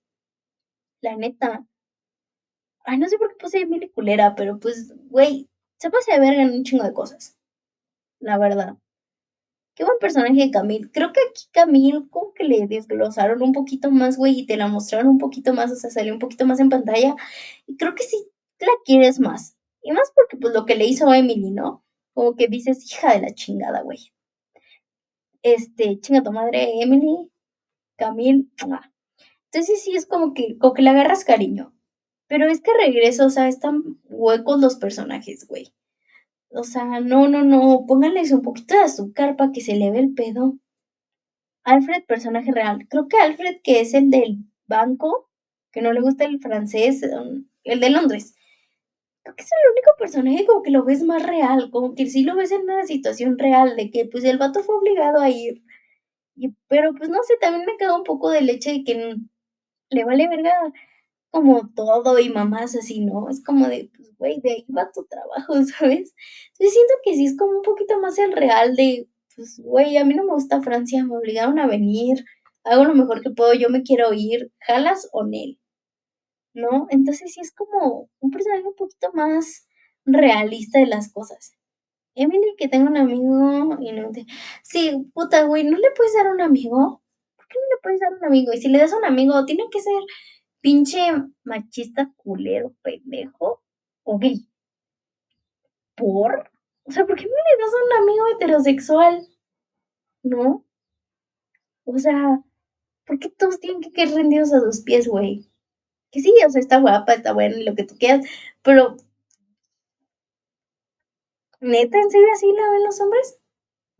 La 1.01 1.15
neta. 1.15 1.65
Ay, 2.84 2.98
no 2.98 3.08
sé 3.08 3.18
por 3.18 3.30
qué 3.30 3.36
puse 3.39 3.65
mi 3.65 3.89
culera, 3.89 4.36
pero 4.36 4.60
pues, 4.60 4.94
güey, 5.10 5.50
se 5.77 5.89
pasa 5.89 6.13
de 6.13 6.20
verga 6.20 6.44
en 6.44 6.51
un 6.53 6.63
chingo 6.63 6.84
de 6.84 6.94
cosas. 6.94 7.38
La 8.20 8.38
verdad. 8.38 8.77
Qué 9.75 9.86
buen 9.86 9.98
personaje 10.00 10.36
de 10.36 10.51
Camille. 10.51 10.91
Creo 10.91 11.13
que 11.13 11.22
aquí 11.22 11.46
Camille 11.51 12.08
como 12.10 12.34
que 12.34 12.44
le 12.44 12.68
desglosaron 12.68 13.41
un 13.41 13.53
poquito 13.53 13.89
más, 13.89 14.18
güey, 14.18 14.39
y 14.41 14.46
te 14.46 14.58
la 14.58 14.68
mostraron 14.68 15.08
un 15.08 15.18
poquito 15.18 15.53
más, 15.53 15.72
o 15.72 15.75
sea, 15.75 15.89
salió 15.89 16.13
un 16.13 16.20
poquito 16.20 16.46
más 16.46 16.60
en 16.60 16.70
pantalla. 16.70 17.15
Y 17.65 17.77
creo 17.77 17.96
que 17.96 18.03
sí 18.03 18.18
la 18.60 18.74
quieres 18.86 19.20
más. 19.20 19.56
Y 19.82 19.92
más 19.92 20.12
porque, 20.16 20.38
pues, 20.38 20.54
lo 20.54 20.66
que 20.66 20.76
le 20.76 20.86
hizo 20.86 21.10
a 21.10 21.18
Emily, 21.18 21.52
¿no? 21.52 21.84
Como 22.14 22.36
que 22.36 22.48
dices, 22.48 22.92
hija 22.92 23.14
de 23.14 23.22
la 23.22 23.34
chingada, 23.34 23.82
güey. 23.82 24.14
Este, 25.44 26.00
chinga 26.00 26.24
tu 26.24 26.32
madre, 26.32 26.82
Emily, 26.82 27.32
Camille. 27.98 28.48
Entonces 29.46 29.84
sí 29.84 29.96
es 29.96 30.06
como 30.06 30.34
que, 30.34 30.58
como 30.58 30.74
que 30.74 30.84
le 30.84 30.92
agarras 30.92 31.26
cariño. 31.26 31.74
Pero 32.28 32.48
es 32.48 32.62
que 32.62 32.72
regreso, 32.74 33.26
o 33.26 33.30
sea, 33.30 33.48
están 33.48 34.00
huecos 34.06 34.62
los 34.62 34.76
personajes, 34.76 35.48
güey. 35.48 35.74
O 36.50 36.64
sea, 36.64 37.00
no, 37.00 37.28
no, 37.28 37.44
no, 37.44 37.86
pónganles 37.88 38.32
un 38.32 38.42
poquito 38.42 38.76
de 38.76 38.82
azúcar 38.82 39.36
para 39.36 39.52
que 39.52 39.62
se 39.62 39.76
le 39.76 39.92
ve 39.92 40.00
el 40.00 40.14
pedo. 40.14 40.58
Alfred, 41.64 42.04
personaje 42.06 42.52
real. 42.52 42.88
Creo 42.90 43.08
que 43.08 43.18
Alfred, 43.18 43.62
que 43.64 43.82
es 43.82 43.94
el 43.94 44.10
del 44.12 44.38
banco, 44.68 45.30
que 45.72 45.82
no 45.82 45.94
le 45.94 46.02
gusta 46.02 46.26
el 46.26 46.40
francés, 46.40 47.02
el 47.64 47.80
de 47.80 47.90
Londres 47.90 48.36
creo 49.24 49.36
que 49.36 49.44
es 49.44 49.50
el 49.51 49.72
único 49.72 49.92
personaje 49.98 50.46
como 50.46 50.63
que 50.63 50.72
lo 50.72 50.84
ves 50.84 51.04
más 51.04 51.24
real, 51.24 51.70
como 51.72 51.96
que 51.96 52.08
sí 52.08 52.24
lo 52.24 52.36
ves 52.36 52.51
en 52.51 52.63
una 52.63 52.86
situación 52.86 53.38
real, 53.38 53.75
de 53.75 53.92
que 53.92 54.06
pues 54.06 54.24
el 54.24 54.38
vato 54.38 54.63
fue 54.63 54.75
obligado 54.78 55.20
a 55.22 55.30
ir. 55.30 55.63
Y, 56.36 56.56
pero 56.68 56.94
pues 56.96 57.10
no 57.10 57.24
sé, 57.24 57.38
también 57.40 57.66
me 57.66 57.78
quedó 57.78 57.98
un 57.98 58.04
poco 58.04 58.30
de 58.32 58.42
leche 58.42 58.74
de 58.74 58.84
que 58.84 59.16
le 59.90 60.06
vale 60.06 60.28
verga 60.30 60.54
como 61.32 61.70
todo 61.75 62.20
y 62.20 62.30
mamás 62.30 62.75
así, 62.75 63.06
¿no? 63.06 63.30
Es 63.30 63.44
como 63.44 63.68
de, 63.68 63.90
pues 63.96 64.16
güey, 64.18 64.42
de 64.42 64.51
ahí 64.51 64.66
va 64.75 64.92
tu 64.92 65.06
trabajo, 65.06 65.54
¿sabes? 65.80 66.13
Entonces 66.54 66.74
siento 66.74 66.94
que 67.04 67.16
sí 67.16 67.25
es 67.25 67.38
como 67.38 67.58
un 67.58 67.63
poquito 67.63 68.00
más 68.00 68.18
el 68.20 68.34
real 68.34 68.75
de, 68.75 69.08
pues 69.36 69.60
güey, 69.63 69.98
a 69.98 70.06
mí 70.06 70.13
no 70.13 70.25
me 70.25 70.34
gusta 70.34 70.62
Francia, 70.62 71.06
me 71.06 71.18
obligaron 71.18 71.60
a 71.60 71.68
venir, 71.68 72.25
hago 72.63 72.86
lo 72.86 72.96
mejor 72.96 73.22
que 73.22 73.32
puedo, 73.32 73.54
yo 73.54 73.70
me 73.70 73.84
quiero 73.84 74.13
ir, 74.13 74.51
jalas 74.60 75.10
o 75.13 75.25
Nel. 75.25 75.61
¿No? 76.53 76.88
Entonces 76.89 77.34
sí 77.34 77.41
es 77.41 77.51
como 77.53 78.10
un 78.20 78.31
personaje 78.31 78.63
un 78.63 78.75
poquito 78.75 79.12
más 79.13 79.67
realista 80.05 80.79
de 80.79 80.88
las 80.88 81.12
cosas. 81.12 81.53
Emily, 82.15 82.55
que 82.58 82.67
tengo 82.67 82.89
un 82.89 82.98
amigo 82.98 83.77
y 83.79 83.91
no 83.93 84.12
te... 84.12 84.25
Sí, 84.63 85.10
puta, 85.13 85.43
güey, 85.43 85.63
¿no 85.63 85.77
le 85.77 85.91
puedes 85.91 86.13
dar 86.13 86.27
un 86.31 86.41
amigo? 86.41 87.01
¿Por 87.38 87.48
qué 87.48 87.58
no 87.60 87.75
le 87.75 87.81
puedes 87.81 88.00
dar 88.01 88.13
un 88.13 88.25
amigo? 88.25 88.53
Y 88.53 88.62
si 88.62 88.67
le 88.70 88.79
das 88.79 88.93
un 88.93 89.05
amigo, 89.05 89.46
tiene 89.46 89.63
que 89.72 89.79
ser 89.81 89.93
pinche 90.62 91.00
machista, 91.43 92.12
culero, 92.17 92.74
pendejo 92.81 93.63
o 94.03 94.17
gay. 94.20 94.48
¿Por? 95.96 96.51
O 96.84 96.91
sea, 96.91 97.05
¿por 97.05 97.15
qué 97.15 97.25
no 97.25 97.29
le 97.29 97.63
das 97.63 97.74
un 97.86 98.03
amigo 98.03 98.25
heterosexual? 98.34 99.27
¿No? 100.24 100.65
O 101.86 101.98
sea, 101.98 102.43
¿por 103.05 103.20
qué 103.20 103.29
todos 103.29 103.60
tienen 103.60 103.81
que 103.81 103.91
quedar 103.91 104.15
rendidos 104.15 104.53
a 104.53 104.60
sus 104.62 104.81
pies, 104.81 105.08
güey? 105.08 105.50
Que 106.12 106.22
sí, 106.22 106.34
o 106.46 106.50
sea, 106.50 106.60
está 106.60 106.80
guapa, 106.80 107.13
está 107.13 107.34
buena 107.34 107.58
lo 107.58 107.75
que 107.75 107.84
tú 107.84 107.96
quieras, 107.98 108.25
pero 108.62 108.98
neta, 111.62 111.98
¿en 112.00 112.12
serio 112.12 112.27
así 112.34 112.51
la 112.51 112.70
ven 112.72 112.84
los 112.84 113.00
hombres? 113.00 113.39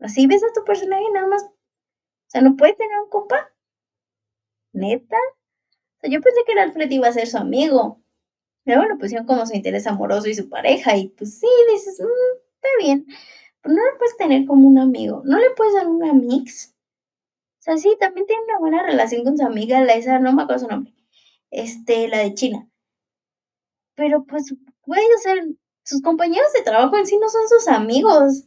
¿Así 0.00 0.26
ves 0.26 0.42
a 0.44 0.52
tu 0.52 0.64
personaje 0.64 1.04
nada 1.12 1.26
más? 1.28 1.44
O 1.44 1.50
sea, 2.28 2.42
¿no 2.42 2.56
puede 2.56 2.74
tener 2.74 2.98
un 2.98 3.08
compa? 3.08 3.52
¿Neta? 4.72 5.16
O 5.16 6.00
sea, 6.00 6.10
yo 6.10 6.20
pensé 6.20 6.40
que 6.46 6.52
el 6.52 6.58
Alfred 6.58 6.90
iba 6.90 7.08
a 7.08 7.12
ser 7.12 7.26
su 7.26 7.38
amigo. 7.38 8.00
Pero 8.64 8.80
bueno, 8.80 8.98
pusieron 8.98 9.26
como 9.26 9.46
su 9.46 9.54
interés 9.54 9.86
amoroso 9.86 10.28
y 10.28 10.34
su 10.34 10.48
pareja. 10.48 10.96
Y 10.96 11.08
pues 11.08 11.38
sí, 11.38 11.46
dices, 11.72 12.00
mm, 12.00 12.38
está 12.56 12.68
bien. 12.80 13.06
Pero 13.60 13.74
no 13.74 13.84
le 13.84 13.98
puedes 13.98 14.16
tener 14.16 14.46
como 14.46 14.68
un 14.68 14.78
amigo. 14.78 15.22
No 15.24 15.38
le 15.38 15.50
puedes 15.50 15.74
dar 15.74 15.86
una 15.86 16.12
mix. 16.12 16.74
O 17.60 17.62
sea, 17.62 17.76
sí, 17.76 17.96
también 18.00 18.26
tiene 18.26 18.42
una 18.44 18.58
buena 18.58 18.82
relación 18.82 19.24
con 19.24 19.38
su 19.38 19.44
amiga, 19.44 19.80
la 19.82 19.94
esa, 19.94 20.18
no 20.18 20.32
me 20.32 20.42
acuerdo 20.42 20.64
su 20.64 20.68
nombre 20.68 20.92
este, 21.52 22.08
la 22.08 22.18
de 22.18 22.34
China. 22.34 22.68
Pero 23.94 24.24
pues, 24.24 24.54
güey, 24.84 25.04
o 25.16 25.18
sea, 25.18 25.34
sus 25.84 26.02
compañeros 26.02 26.52
de 26.54 26.62
trabajo 26.62 26.96
en 26.96 27.06
sí 27.06 27.18
no 27.18 27.28
son 27.28 27.48
sus 27.48 27.68
amigos. 27.68 28.44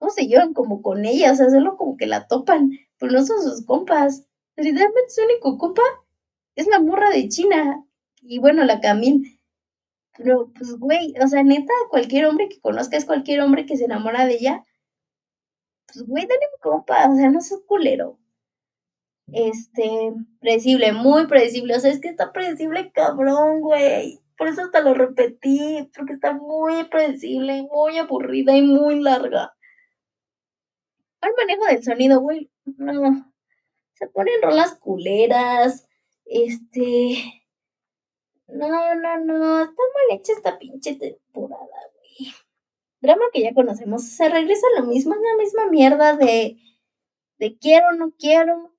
No 0.00 0.10
se 0.10 0.26
llevan 0.26 0.52
como 0.52 0.82
con 0.82 1.04
ella, 1.06 1.32
o 1.32 1.34
sea, 1.34 1.48
solo 1.50 1.76
como 1.76 1.96
que 1.96 2.06
la 2.06 2.28
topan, 2.28 2.70
pero 2.98 3.12
no 3.12 3.24
son 3.24 3.42
sus 3.42 3.64
compas. 3.64 4.26
Literalmente 4.56 5.10
su 5.10 5.22
único 5.22 5.58
compa 5.58 5.82
es 6.54 6.66
la 6.68 6.80
morra 6.80 7.10
de 7.10 7.28
China. 7.28 7.84
Y 8.22 8.38
bueno, 8.38 8.64
la 8.64 8.80
Camille. 8.80 9.40
Pero, 10.16 10.52
pues, 10.54 10.76
güey, 10.78 11.14
o 11.22 11.28
sea, 11.28 11.42
neta, 11.42 11.72
cualquier 11.90 12.26
hombre 12.26 12.48
que 12.48 12.60
conozca 12.60 12.96
es 12.96 13.04
cualquier 13.04 13.40
hombre 13.40 13.66
que 13.66 13.76
se 13.76 13.84
enamora 13.84 14.26
de 14.26 14.34
ella. 14.34 14.64
Pues, 15.86 16.06
güey, 16.06 16.26
dale 16.26 16.40
un 16.54 16.60
compa, 16.70 17.08
o 17.10 17.16
sea, 17.16 17.30
no 17.30 17.40
seas 17.40 17.60
culero. 17.66 18.18
Este, 19.32 20.12
predecible, 20.40 20.92
muy 20.92 21.26
predecible, 21.26 21.76
o 21.76 21.80
sea, 21.80 21.90
es 21.90 22.00
que 22.00 22.08
está 22.08 22.32
predecible 22.32 22.92
cabrón, 22.92 23.60
güey. 23.60 24.20
Por 24.38 24.48
eso 24.48 24.62
hasta 24.62 24.80
lo 24.80 24.94
repetí, 24.94 25.90
porque 25.96 26.12
está 26.12 26.32
muy 26.34 26.84
predecible, 26.84 27.62
muy 27.62 27.98
aburrida 27.98 28.56
y 28.56 28.62
muy 28.62 29.00
larga. 29.00 29.56
Al 31.20 31.32
manejo 31.36 31.64
del 31.66 31.82
sonido, 31.82 32.20
güey, 32.20 32.50
no. 32.64 33.32
Se 33.94 34.06
ponen 34.08 34.42
rolas 34.42 34.74
culeras, 34.76 35.88
este... 36.24 37.42
No, 38.48 38.94
no, 38.94 39.18
no, 39.24 39.60
está 39.62 39.72
mal 39.72 40.18
hecha 40.18 40.32
esta 40.32 40.58
pinche 40.58 40.94
temporada, 40.94 41.66
güey. 41.66 42.32
Drama 43.00 43.24
que 43.32 43.42
ya 43.42 43.54
conocemos, 43.54 44.04
se 44.04 44.28
regresa 44.28 44.66
lo 44.78 44.84
mismo, 44.84 45.14
es 45.14 45.20
la 45.20 45.36
misma 45.42 45.70
mierda 45.70 46.16
de... 46.16 46.58
De 47.38 47.58
quiero, 47.58 47.92
no 47.92 48.12
quiero, 48.18 48.75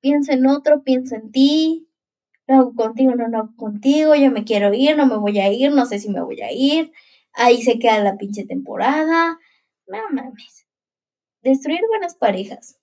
pienso 0.00 0.32
en 0.32 0.46
otro, 0.46 0.82
pienso 0.82 1.14
en 1.16 1.30
ti, 1.32 1.88
lo 2.46 2.54
hago 2.56 2.74
contigo, 2.74 3.14
no 3.14 3.28
lo 3.28 3.38
hago 3.38 3.56
contigo, 3.56 4.14
yo 4.14 4.30
me 4.30 4.44
quiero 4.44 4.72
ir, 4.74 4.96
no 4.96 5.06
me 5.06 5.16
voy 5.16 5.38
a 5.38 5.52
ir, 5.52 5.72
no 5.72 5.86
sé 5.86 5.98
si 5.98 6.08
me 6.10 6.22
voy 6.22 6.40
a 6.42 6.52
ir, 6.52 6.92
ahí 7.34 7.62
se 7.62 7.78
queda 7.78 8.02
la 8.02 8.16
pinche 8.16 8.44
temporada, 8.46 9.38
no 9.86 9.98
mames. 10.10 10.66
Destruir 11.42 11.80
buenas 11.88 12.14
parejas. 12.16 12.80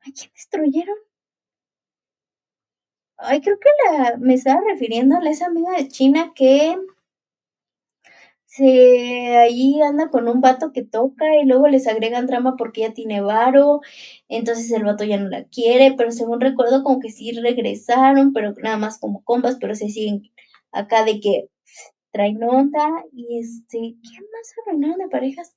¿A 0.00 0.10
quién 0.12 0.30
destruyeron? 0.34 0.96
Ay, 3.18 3.40
creo 3.40 3.58
que 3.58 3.68
la, 3.84 4.16
me 4.18 4.34
estaba 4.34 4.60
refiriendo 4.68 5.16
a 5.16 5.30
esa 5.30 5.46
amiga 5.46 5.72
de 5.72 5.88
China 5.88 6.32
que 6.34 6.76
se 8.56 9.36
ahí 9.36 9.80
anda 9.82 10.08
con 10.10 10.28
un 10.28 10.40
vato 10.40 10.72
que 10.72 10.82
toca 10.84 11.24
y 11.36 11.44
luego 11.46 11.68
les 11.68 11.86
agregan 11.86 12.26
drama 12.26 12.56
porque 12.56 12.84
ella 12.84 12.94
tiene 12.94 13.20
varo, 13.20 13.80
entonces 14.28 14.70
el 14.72 14.84
vato 14.84 15.04
ya 15.04 15.18
no 15.18 15.28
la 15.28 15.44
quiere, 15.44 15.94
pero 15.96 16.10
según 16.12 16.40
recuerdo 16.40 16.82
como 16.82 17.00
que 17.00 17.10
sí 17.10 17.32
regresaron, 17.32 18.32
pero 18.32 18.52
nada 18.62 18.78
más 18.78 18.98
como 18.98 19.22
combas, 19.24 19.58
pero 19.60 19.74
se 19.74 19.88
siguen 19.90 20.22
acá 20.72 21.04
de 21.04 21.20
que 21.20 21.48
traen 22.12 22.42
onda 22.42 23.04
y 23.12 23.38
este, 23.38 23.78
¿quién 23.78 24.24
más 24.32 24.54
arruinaron 24.66 24.98
de 24.98 25.08
parejas? 25.08 25.54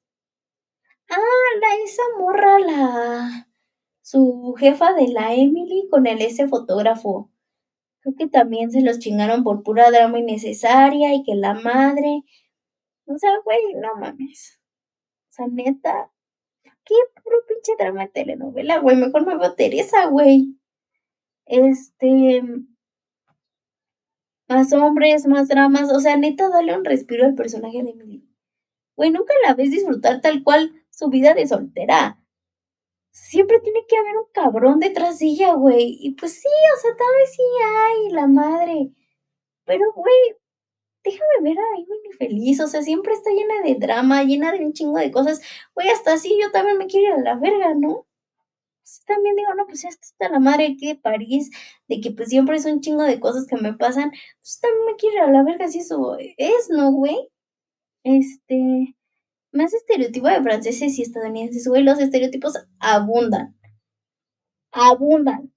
Ah, 1.10 1.18
la 1.62 1.84
esa 1.84 2.04
morra, 2.20 2.60
la 2.60 3.48
su 4.02 4.56
jefa 4.58 4.94
de 4.94 5.08
la 5.10 5.36
Emily 5.36 5.88
con 5.92 6.08
el 6.08 6.22
ese 6.22 6.48
fotógrafo. 6.48 7.30
Creo 8.02 8.16
que 8.18 8.28
también 8.28 8.72
se 8.72 8.82
los 8.82 9.00
chingaron 9.00 9.44
por 9.44 9.64
pura 9.64 9.92
drama 9.92 10.20
innecesaria 10.20 11.14
y 11.14 11.24
que 11.24 11.36
la 11.36 11.54
madre. 11.54 12.24
O 13.10 13.18
sea, 13.18 13.32
güey, 13.44 13.74
no 13.76 13.96
mames. 13.96 14.62
O 15.30 15.34
sea, 15.34 15.48
neta, 15.48 16.12
qué 16.86 16.96
puro 17.24 17.38
pinche 17.48 17.74
drama 17.78 18.04
de 18.04 18.10
telenovela, 18.10 18.78
güey. 18.80 18.96
Mejor 18.98 19.26
me 19.26 19.36
veo 19.38 19.56
Teresa, 19.56 20.06
güey. 20.06 20.56
Este. 21.46 22.44
Más 24.48 24.72
hombres, 24.74 25.26
más 25.28 25.48
dramas. 25.48 25.92
O 25.92 26.00
sea, 26.00 26.18
neta, 26.18 26.50
dale 26.50 26.78
un 26.78 26.86
respiro 26.86 27.26
al 27.26 27.34
personaje 27.34 27.82
de 27.82 27.90
Emily. 27.90 28.30
Güey, 28.96 29.10
nunca 29.10 29.34
la 29.44 29.56
ves 29.56 29.72
disfrutar 29.72 30.22
tal 30.22 30.44
cual 30.44 30.72
su 30.92 31.10
vida 31.10 31.34
de 31.34 31.48
soltera. 31.48 32.24
Siempre 33.12 33.60
tiene 33.60 33.86
que 33.88 33.98
haber 33.98 34.18
un 34.18 34.32
cabrón 34.32 34.80
detrás 34.80 35.18
de 35.18 35.28
ella, 35.28 35.54
güey. 35.56 35.98
Y 36.00 36.12
pues 36.16 36.34
sí, 36.34 36.50
o 36.76 36.80
sea, 36.80 36.92
tal 36.96 37.08
vez 37.18 37.34
sí 37.34 37.42
hay, 37.66 38.12
la 38.12 38.28
madre. 38.28 38.92
Pero, 39.66 39.94
güey, 39.94 40.39
déjame 41.12 41.50
ver 41.50 41.58
a 41.60 41.78
Emily 41.78 42.18
feliz. 42.18 42.60
O 42.62 42.68
sea, 42.68 42.82
siempre 42.82 43.14
está 43.14 43.30
llena 43.32 43.62
de 43.64 43.76
drama, 43.76 44.24
llena 44.24 44.52
de 44.52 44.66
un 44.66 44.74
chingo 44.74 44.98
de 44.98 45.12
cosas. 45.12 45.42
Güey, 45.76 45.90
hasta 45.90 46.14
así 46.14 46.38
yo 46.42 46.52
también 46.52 46.78
me 46.78 46.88
quiero 46.88 47.08
ir 47.08 47.14
a 47.22 47.34
la 47.34 47.40
verga, 47.40 47.74
¿no? 47.76 48.06
También 49.06 49.36
digo, 49.36 49.54
no, 49.56 49.68
pues 49.68 49.84
ya 49.84 49.90
está 49.90 50.30
la 50.30 50.40
madre 50.40 50.68
aquí 50.68 50.88
de 50.88 50.96
París, 50.96 51.52
de 51.88 52.02
que 52.02 52.12
pues 52.12 52.30
siempre 52.30 52.58
es 52.58 52.66
un 52.66 52.82
chingo 52.82 53.04
de 53.04 53.20
cosas 53.20 53.46
que 53.48 53.56
me 53.58 53.74
pasan. 53.74 54.12
Pues 54.42 54.60
también 54.60 54.86
me 54.86 54.96
quiero 54.96 55.16
ir 55.18 55.22
a 55.22 55.32
la 55.32 55.44
verga 55.44 55.68
si 55.68 55.80
eso 55.80 56.18
es, 56.20 56.70
¿no, 56.70 56.92
güey? 56.92 57.30
Este 58.04 58.96
más 59.52 59.74
estereotipo 59.74 60.28
de 60.28 60.42
franceses 60.42 60.98
y 60.98 61.02
estadounidenses, 61.02 61.68
güey, 61.68 61.84
los 61.84 62.00
estereotipos 62.00 62.54
abundan. 62.80 63.56
Abundan. 64.72 65.52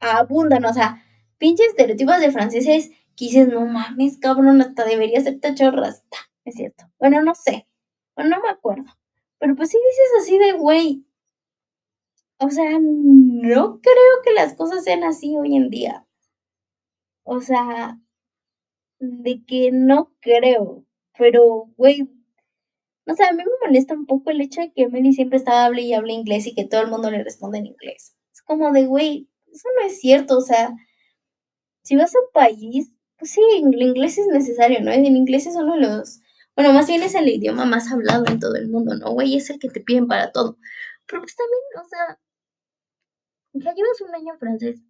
Abundan, 0.00 0.64
o 0.64 0.72
sea, 0.72 1.04
pinches 1.38 1.68
estereotipos 1.68 2.20
de 2.20 2.30
franceses 2.30 2.90
que 3.16 3.26
dices, 3.26 3.48
no 3.48 3.66
mames, 3.66 4.18
cabrón, 4.18 4.60
hasta 4.60 4.84
debería 4.84 5.20
ser 5.20 5.40
tachorrasta. 5.40 6.16
Es 6.44 6.54
cierto. 6.54 6.84
Bueno, 6.98 7.22
no 7.22 7.34
sé. 7.34 7.68
Bueno, 8.14 8.36
no 8.36 8.42
me 8.42 8.50
acuerdo. 8.50 8.84
Pero 9.38 9.56
pues 9.56 9.70
sí 9.70 9.78
dices 9.78 10.22
así 10.22 10.38
de, 10.38 10.52
güey. 10.52 11.04
O 12.38 12.50
sea, 12.50 12.78
no 12.80 13.80
creo 13.80 14.22
que 14.24 14.32
las 14.32 14.54
cosas 14.54 14.84
sean 14.84 15.04
así 15.04 15.36
hoy 15.36 15.56
en 15.56 15.70
día. 15.70 16.06
O 17.24 17.40
sea, 17.40 18.00
de 18.98 19.44
que 19.46 19.70
no 19.72 20.12
creo. 20.20 20.84
Pero, 21.18 21.66
güey, 21.76 22.08
o 23.06 23.14
sea, 23.14 23.28
a 23.28 23.32
mí 23.32 23.42
me 23.44 23.66
molesta 23.66 23.94
un 23.94 24.06
poco 24.06 24.30
el 24.30 24.40
hecho 24.40 24.60
de 24.60 24.72
que 24.72 24.82
Emily 24.82 25.12
siempre 25.12 25.38
está 25.38 25.64
hable 25.64 25.82
y 25.82 25.94
hable 25.94 26.12
inglés 26.12 26.46
y 26.46 26.54
que 26.54 26.64
todo 26.64 26.82
el 26.82 26.90
mundo 26.90 27.10
le 27.10 27.24
responde 27.24 27.58
en 27.58 27.66
inglés. 27.66 28.16
Es 28.32 28.42
como 28.42 28.72
de, 28.72 28.86
güey, 28.86 29.28
eso 29.52 29.68
no 29.76 29.86
es 29.86 30.00
cierto, 30.00 30.38
o 30.38 30.40
sea, 30.40 30.74
si 31.82 31.96
vas 31.96 32.14
a 32.14 32.20
un 32.20 32.32
país, 32.32 32.92
pues 33.22 33.30
sí, 33.34 33.40
el 33.54 33.80
inglés 33.80 34.18
es 34.18 34.26
necesario, 34.26 34.80
¿no? 34.80 34.90
El 34.90 35.06
inglés 35.06 35.46
es 35.46 35.54
uno 35.54 35.74
de 35.74 35.82
los, 35.82 36.22
bueno, 36.56 36.72
más 36.72 36.88
bien 36.88 37.04
es 37.04 37.14
el 37.14 37.28
idioma 37.28 37.64
más 37.64 37.92
hablado 37.92 38.24
en 38.26 38.40
todo 38.40 38.56
el 38.56 38.68
mundo, 38.68 38.96
¿no, 38.96 39.12
güey? 39.12 39.36
Es 39.36 39.48
el 39.48 39.60
que 39.60 39.68
te 39.70 39.80
piden 39.80 40.08
para 40.08 40.32
todo. 40.32 40.58
Pero 41.06 41.22
pues 41.22 41.36
también, 41.36 41.62
o 41.80 41.88
sea, 41.88 42.18
ya 43.52 43.74
llevas 43.74 44.00
un 44.00 44.12
año 44.12 44.32
en 44.32 44.38
francés, 44.40 44.82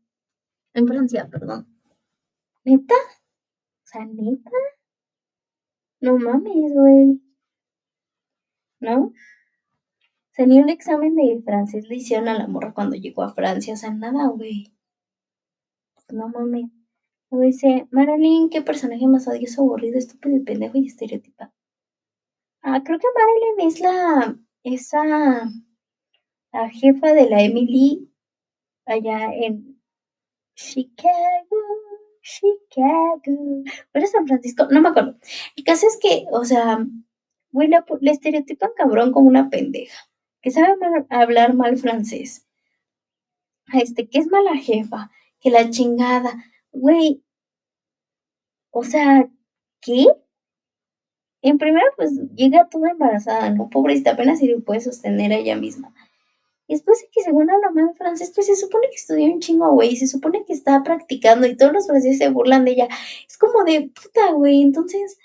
en 0.72 0.88
Francia, 0.88 1.28
perdón. 1.30 1.68
¿Neta? 2.64 2.94
O 2.94 3.86
sea, 3.86 4.06
¿neta? 4.06 4.50
No 6.00 6.16
mames, 6.16 6.72
güey. 6.72 7.20
¿no? 8.80 8.98
O 9.08 9.12
sea, 10.30 10.46
ni 10.46 10.58
un 10.58 10.70
examen 10.70 11.14
de 11.16 11.42
francés 11.44 11.86
le 11.86 11.96
hicieron 11.96 12.28
a 12.28 12.38
la 12.38 12.46
morra 12.46 12.72
cuando 12.72 12.96
llegó 12.96 13.24
a 13.24 13.34
Francia, 13.34 13.74
o 13.74 13.76
sea, 13.76 13.90
nada, 13.90 14.28
güey. 14.28 14.72
No 16.08 16.28
mames. 16.28 16.70
Luego 17.32 17.46
dice, 17.46 17.88
Marilyn, 17.90 18.48
¿qué 18.48 18.62
personaje 18.62 19.04
más 19.08 19.26
odioso, 19.26 19.62
aburrido, 19.62 19.98
estúpido 19.98 20.36
y 20.36 20.40
pendejo 20.40 20.78
y 20.78 20.86
estereotipado? 20.86 21.52
Ah, 22.62 22.80
creo 22.84 23.00
que 23.00 23.08
Marilyn 23.12 23.68
es 23.68 23.80
la, 23.80 24.38
esa, 24.62 25.50
la 26.52 26.70
jefa 26.70 27.12
de 27.12 27.28
la 27.28 27.42
Emily 27.42 28.08
allá 28.86 29.34
en 29.34 29.82
Chicago, 30.54 31.56
Chicago. 32.20 33.64
¿Pero 33.90 34.06
San 34.06 34.28
Francisco? 34.28 34.68
No 34.70 34.80
me 34.80 34.90
acuerdo. 34.90 35.16
El 35.56 35.64
caso 35.64 35.88
es 35.88 35.98
que, 36.00 36.26
o 36.30 36.44
sea, 36.44 36.86
Güey, 37.52 37.68
la, 37.68 37.84
estereotipan 38.00 38.70
cabrón 38.74 39.12
como 39.12 39.28
una 39.28 39.50
pendeja, 39.50 40.08
que 40.40 40.50
sabe 40.50 40.74
hablar 41.10 41.54
mal 41.54 41.76
francés. 41.76 42.46
Este, 43.74 44.08
que 44.08 44.18
es 44.18 44.26
mala 44.28 44.56
jefa, 44.56 45.10
que 45.38 45.50
la 45.50 45.68
chingada. 45.68 46.32
Güey, 46.72 47.22
o 48.70 48.82
sea, 48.84 49.28
¿qué? 49.80 50.06
En 51.42 51.58
primera, 51.58 51.84
pues 51.96 52.12
llega 52.36 52.68
toda 52.68 52.90
embarazada, 52.90 53.50
¿no? 53.50 53.68
Pobrecita, 53.68 54.12
apenas 54.12 54.38
se 54.38 54.58
puede 54.60 54.80
sostener 54.80 55.32
a 55.32 55.36
ella 55.36 55.56
misma. 55.56 55.92
Y 56.68 56.74
después 56.74 57.00
de 57.00 57.08
que 57.12 57.22
según 57.22 57.50
habla 57.50 57.70
mal 57.70 57.94
francés, 57.96 58.32
pues 58.34 58.46
se 58.46 58.56
supone 58.56 58.88
que 58.88 58.96
estudió 58.96 59.26
un 59.32 59.40
chingo, 59.40 59.72
güey, 59.72 59.96
se 59.96 60.06
supone 60.06 60.44
que 60.46 60.52
está 60.54 60.82
practicando 60.84 61.46
y 61.46 61.56
todos 61.56 61.72
los 61.72 61.86
franceses 61.86 62.18
se 62.18 62.30
burlan 62.30 62.64
de 62.64 62.72
ella. 62.72 62.88
Es 63.28 63.38
como 63.38 63.64
de 63.64 63.90
puta, 63.94 64.32
güey, 64.32 64.62
entonces 64.62 65.18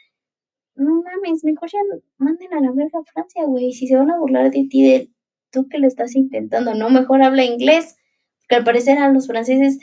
no 0.75 1.01
mames, 1.03 1.43
mejor 1.43 1.69
ya 1.71 1.79
manden 2.17 2.53
a 2.53 2.61
la 2.61 2.71
verga 2.71 2.99
a 2.99 3.03
Francia, 3.11 3.43
güey. 3.45 3.73
Si 3.73 3.87
se 3.87 3.95
van 3.95 4.11
a 4.11 4.19
burlar 4.19 4.51
de 4.51 4.67
ti, 4.69 4.83
de 4.83 5.11
tú 5.51 5.67
que 5.69 5.79
lo 5.79 5.87
estás 5.87 6.15
intentando, 6.15 6.75
no, 6.75 6.89
mejor 6.89 7.23
habla 7.23 7.45
inglés. 7.45 7.97
Porque 8.41 8.55
al 8.55 8.63
parecer 8.63 8.97
a 8.99 9.11
los 9.11 9.27
franceses 9.27 9.79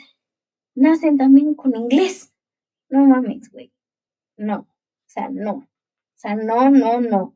nacen 0.75 1.17
también 1.17 1.55
con 1.55 1.75
inglés. 1.75 2.33
No 2.89 3.05
mames, 3.05 3.51
güey. 3.51 3.73
No. 4.37 4.59
O 4.59 5.07
sea, 5.07 5.29
no. 5.29 5.53
O 5.53 5.67
sea, 6.17 6.35
no, 6.35 6.69
no, 6.69 7.01
no. 7.01 7.35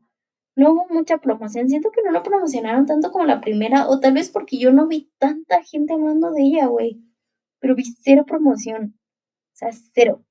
No 0.56 0.74
hubo 0.74 0.88
mucha 0.90 1.18
promoción. 1.20 1.70
Siento 1.70 1.92
que 1.92 2.04
no 2.04 2.12
lo 2.12 2.24
promocionaron 2.24 2.86
tanto 2.86 3.12
como 3.12 3.26
la 3.26 3.42
primera, 3.42 3.88
o 3.88 4.00
tal 4.00 4.14
vez 4.14 4.30
porque 4.30 4.58
yo 4.60 4.72
no 4.72 4.88
vi 4.88 5.12
tanta 5.18 5.64
gente 5.64 5.94
hablando 5.94 6.32
de 6.32 6.44
ella, 6.44 6.68
güey. 6.68 7.02
Pero 7.60 7.76
vi 7.76 7.86
cero 8.02 8.26
promoción. 8.28 9.00
O 9.54 9.56
sea, 9.56 9.72
cero 9.94 10.24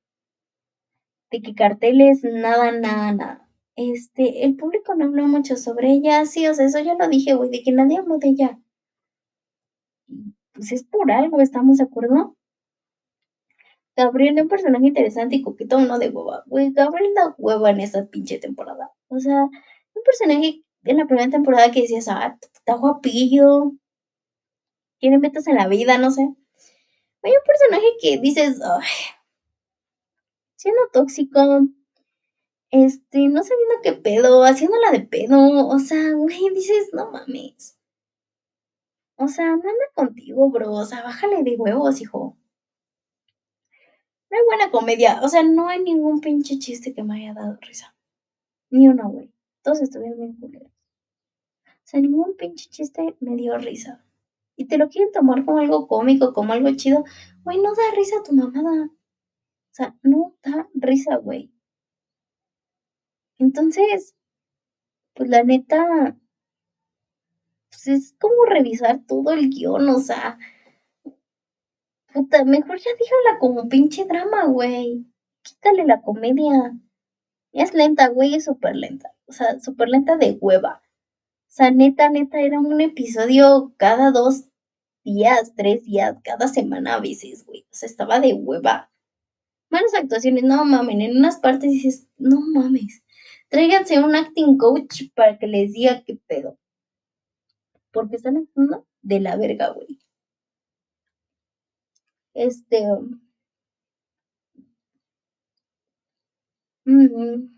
de 1.30 1.42
que 1.42 1.54
carteles, 1.54 2.22
nada, 2.24 2.72
nada, 2.72 3.12
nada. 3.12 3.48
Este, 3.76 4.44
el 4.44 4.56
público 4.56 4.94
no 4.94 5.04
habló 5.04 5.28
mucho 5.28 5.56
sobre 5.56 5.92
ella, 5.92 6.24
sí, 6.26 6.46
o 6.48 6.54
sea, 6.54 6.66
eso 6.66 6.80
ya 6.80 6.94
lo 6.94 7.08
dije, 7.08 7.34
güey, 7.34 7.50
de 7.50 7.62
que 7.62 7.72
nadie 7.72 7.98
habló 7.98 8.18
de 8.18 8.28
ella. 8.28 8.58
Pues 10.52 10.72
es 10.72 10.84
por 10.84 11.12
algo, 11.12 11.40
¿estamos 11.40 11.78
de 11.78 11.84
acuerdo? 11.84 12.36
Gabriel 13.98 14.38
es 14.38 14.44
un 14.44 14.48
personaje 14.48 14.86
interesante 14.86 15.34
y 15.34 15.42
coqueto, 15.42 15.80
no 15.80 15.98
de 15.98 16.10
hueva. 16.10 16.44
Güey, 16.46 16.70
Gabriel 16.70 17.14
da 17.16 17.34
hueva 17.36 17.70
en 17.70 17.80
esta 17.80 18.06
pinche 18.06 18.38
temporada. 18.38 18.92
O 19.08 19.18
sea, 19.18 19.42
un 19.42 20.02
personaje 20.04 20.62
en 20.84 20.96
la 20.98 21.06
primera 21.06 21.28
temporada 21.28 21.72
que 21.72 21.82
decías, 21.82 22.06
ah, 22.08 22.38
está 22.40 22.74
guapillo. 22.74 23.72
Tiene 25.00 25.18
metas 25.18 25.48
en 25.48 25.56
la 25.56 25.66
vida, 25.66 25.98
no 25.98 26.12
sé. 26.12 26.22
Hay 26.22 27.32
un 27.32 27.44
personaje 27.44 27.86
que 28.00 28.18
dices, 28.18 28.60
ay, 28.62 28.86
siendo 30.54 30.80
tóxico, 30.92 31.40
este, 32.70 33.26
no 33.26 33.42
sabiendo 33.42 33.74
qué 33.82 33.94
pedo, 33.94 34.44
haciéndola 34.44 34.92
de 34.92 35.00
pedo, 35.00 35.66
o 35.66 35.78
sea, 35.80 36.12
güey, 36.12 36.38
dices, 36.54 36.90
no 36.92 37.10
mames. 37.10 37.76
O 39.16 39.26
sea, 39.26 39.46
no 39.46 39.54
anda 39.54 39.72
contigo, 39.94 40.50
bro, 40.50 40.72
o 40.72 40.84
sea, 40.84 41.02
bájale 41.02 41.42
de 41.42 41.56
huevos, 41.56 42.00
hijo. 42.00 42.36
No 44.30 44.36
hay 44.36 44.44
buena 44.44 44.70
comedia, 44.70 45.20
o 45.22 45.28
sea, 45.28 45.42
no 45.42 45.68
hay 45.68 45.82
ningún 45.82 46.20
pinche 46.20 46.58
chiste 46.58 46.92
que 46.92 47.02
me 47.02 47.16
haya 47.16 47.34
dado 47.34 47.58
risa. 47.60 47.94
Ni 48.70 48.88
uno, 48.88 49.08
güey. 49.08 49.32
Todos 49.62 49.80
estuvieron 49.80 50.18
bien 50.18 50.36
culeros. 50.36 50.68
O 50.68 51.90
sea, 51.90 52.00
ningún 52.00 52.36
pinche 52.36 52.68
chiste 52.68 53.16
me 53.20 53.36
dio 53.36 53.56
risa. 53.56 54.04
Y 54.56 54.66
te 54.66 54.76
lo 54.76 54.88
quieren 54.88 55.12
tomar 55.12 55.44
como 55.44 55.58
algo 55.58 55.86
cómico, 55.86 56.34
como 56.34 56.52
algo 56.52 56.74
chido. 56.74 57.04
Güey, 57.44 57.58
no 57.58 57.74
da 57.74 57.94
risa 57.96 58.22
tu 58.24 58.34
mamada. 58.34 58.86
O 58.86 59.74
sea, 59.74 59.96
no 60.02 60.34
da 60.42 60.68
risa, 60.74 61.16
güey. 61.16 61.52
Entonces, 63.38 64.16
pues 65.14 65.30
la 65.30 65.44
neta, 65.44 66.16
pues 67.70 67.86
es 67.86 68.12
como 68.18 68.44
revisar 68.44 69.00
todo 69.06 69.32
el 69.32 69.48
guion, 69.48 69.88
o 69.88 70.00
sea, 70.00 70.38
mejor 72.44 72.78
ya 72.78 72.90
dígala 72.98 73.38
como 73.38 73.68
pinche 73.68 74.04
drama, 74.04 74.46
güey. 74.46 75.06
Quítale 75.42 75.84
la 75.84 76.02
comedia. 76.02 76.78
Es 77.52 77.74
lenta, 77.74 78.08
güey, 78.08 78.34
es 78.34 78.44
súper 78.44 78.76
lenta. 78.76 79.14
O 79.26 79.32
sea, 79.32 79.58
súper 79.60 79.88
lenta 79.88 80.16
de 80.16 80.38
hueva. 80.40 80.82
O 81.48 81.50
sea, 81.50 81.70
neta, 81.70 82.08
neta, 82.10 82.40
era 82.40 82.60
un 82.60 82.80
episodio 82.80 83.72
cada 83.76 84.10
dos 84.10 84.44
días, 85.02 85.54
tres 85.56 85.84
días, 85.84 86.16
cada 86.22 86.48
semana 86.48 86.94
a 86.94 87.00
veces, 87.00 87.44
güey. 87.46 87.66
O 87.70 87.74
sea, 87.74 87.88
estaba 87.88 88.20
de 88.20 88.34
hueva. 88.34 88.90
Malas 89.70 89.94
actuaciones, 89.94 90.44
no 90.44 90.64
mames. 90.64 90.96
En 91.00 91.16
unas 91.16 91.38
partes 91.38 91.70
dices, 91.70 92.06
no 92.16 92.40
mames. 92.40 93.02
Tráiganse 93.48 93.98
un 93.98 94.14
acting 94.14 94.58
coach 94.58 95.04
para 95.14 95.38
que 95.38 95.46
les 95.46 95.72
diga 95.72 96.02
qué 96.04 96.18
pedo. 96.26 96.58
Porque 97.92 98.16
están 98.16 98.36
actuando 98.36 98.86
de 99.02 99.20
la 99.20 99.36
verga, 99.36 99.70
güey. 99.70 99.98
Este. 102.38 102.78
Mm, 106.86 107.48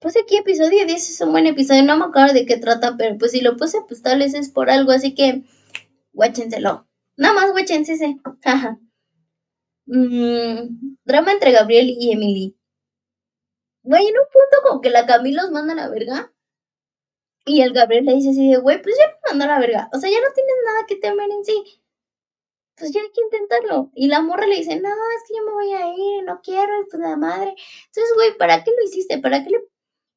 Puse 0.00 0.18
aquí 0.20 0.36
episodio 0.36 0.84
10, 0.84 1.08
es 1.10 1.20
un 1.20 1.30
buen 1.32 1.46
episodio. 1.46 1.84
No 1.84 1.96
me 1.96 2.04
acuerdo 2.06 2.34
de 2.34 2.44
qué 2.44 2.56
trata, 2.56 2.96
pero 2.98 3.16
pues 3.18 3.30
si 3.30 3.40
lo 3.40 3.56
puse, 3.56 3.78
pues 3.86 4.02
tal 4.02 4.18
vez 4.18 4.34
es 4.34 4.48
por 4.50 4.68
algo. 4.68 4.90
Así 4.90 5.14
que, 5.14 5.44
guáchenselo. 6.12 6.88
Nada 7.16 7.34
más, 7.34 7.52
guáchense 7.52 7.92
ese. 7.94 8.16
Jaja. 8.42 8.78
Mm, 9.86 10.96
drama 11.04 11.32
entre 11.32 11.52
Gabriel 11.52 11.88
y 11.96 12.12
Emily. 12.12 12.56
Güey, 13.84 14.06
en 14.08 14.14
un 14.18 14.26
punto 14.32 14.68
como 14.68 14.80
que 14.80 14.90
la 14.90 15.06
Camila 15.06 15.42
los 15.42 15.52
manda 15.52 15.74
a 15.74 15.76
la 15.76 15.88
verga. 15.88 16.32
Y 17.46 17.60
el 17.62 17.72
Gabriel 17.72 18.06
le 18.06 18.14
dice 18.14 18.30
así 18.30 18.50
de, 18.50 18.56
güey, 18.58 18.82
pues 18.82 18.96
ya 18.98 19.06
me 19.06 19.38
mandó 19.38 19.44
a 19.44 19.54
la 19.54 19.60
verga. 19.60 19.88
O 19.92 19.98
sea, 19.98 20.10
ya 20.10 20.20
no 20.20 20.32
tienes 20.34 20.54
nada 20.66 20.86
que 20.88 20.96
temer 20.96 21.30
en 21.30 21.44
sí. 21.44 21.81
Pues 22.76 22.92
ya 22.92 23.00
hay 23.00 23.10
que 23.12 23.20
intentarlo. 23.22 23.90
Y 23.94 24.08
la 24.08 24.22
morra 24.22 24.46
le 24.46 24.56
dice, 24.56 24.80
no, 24.80 24.88
es 24.88 25.28
que 25.28 25.34
yo 25.36 25.44
me 25.44 25.52
voy 25.52 25.72
a 25.72 25.86
ir, 25.94 26.24
no 26.24 26.40
quiero, 26.42 26.80
y 26.80 26.86
pues 26.90 27.00
la 27.02 27.16
madre. 27.16 27.54
Entonces, 27.86 28.12
güey, 28.16 28.36
¿para 28.38 28.64
qué 28.64 28.70
lo 28.70 28.82
hiciste? 28.84 29.18
¿Para 29.18 29.44
qué 29.44 29.50
le 29.50 29.58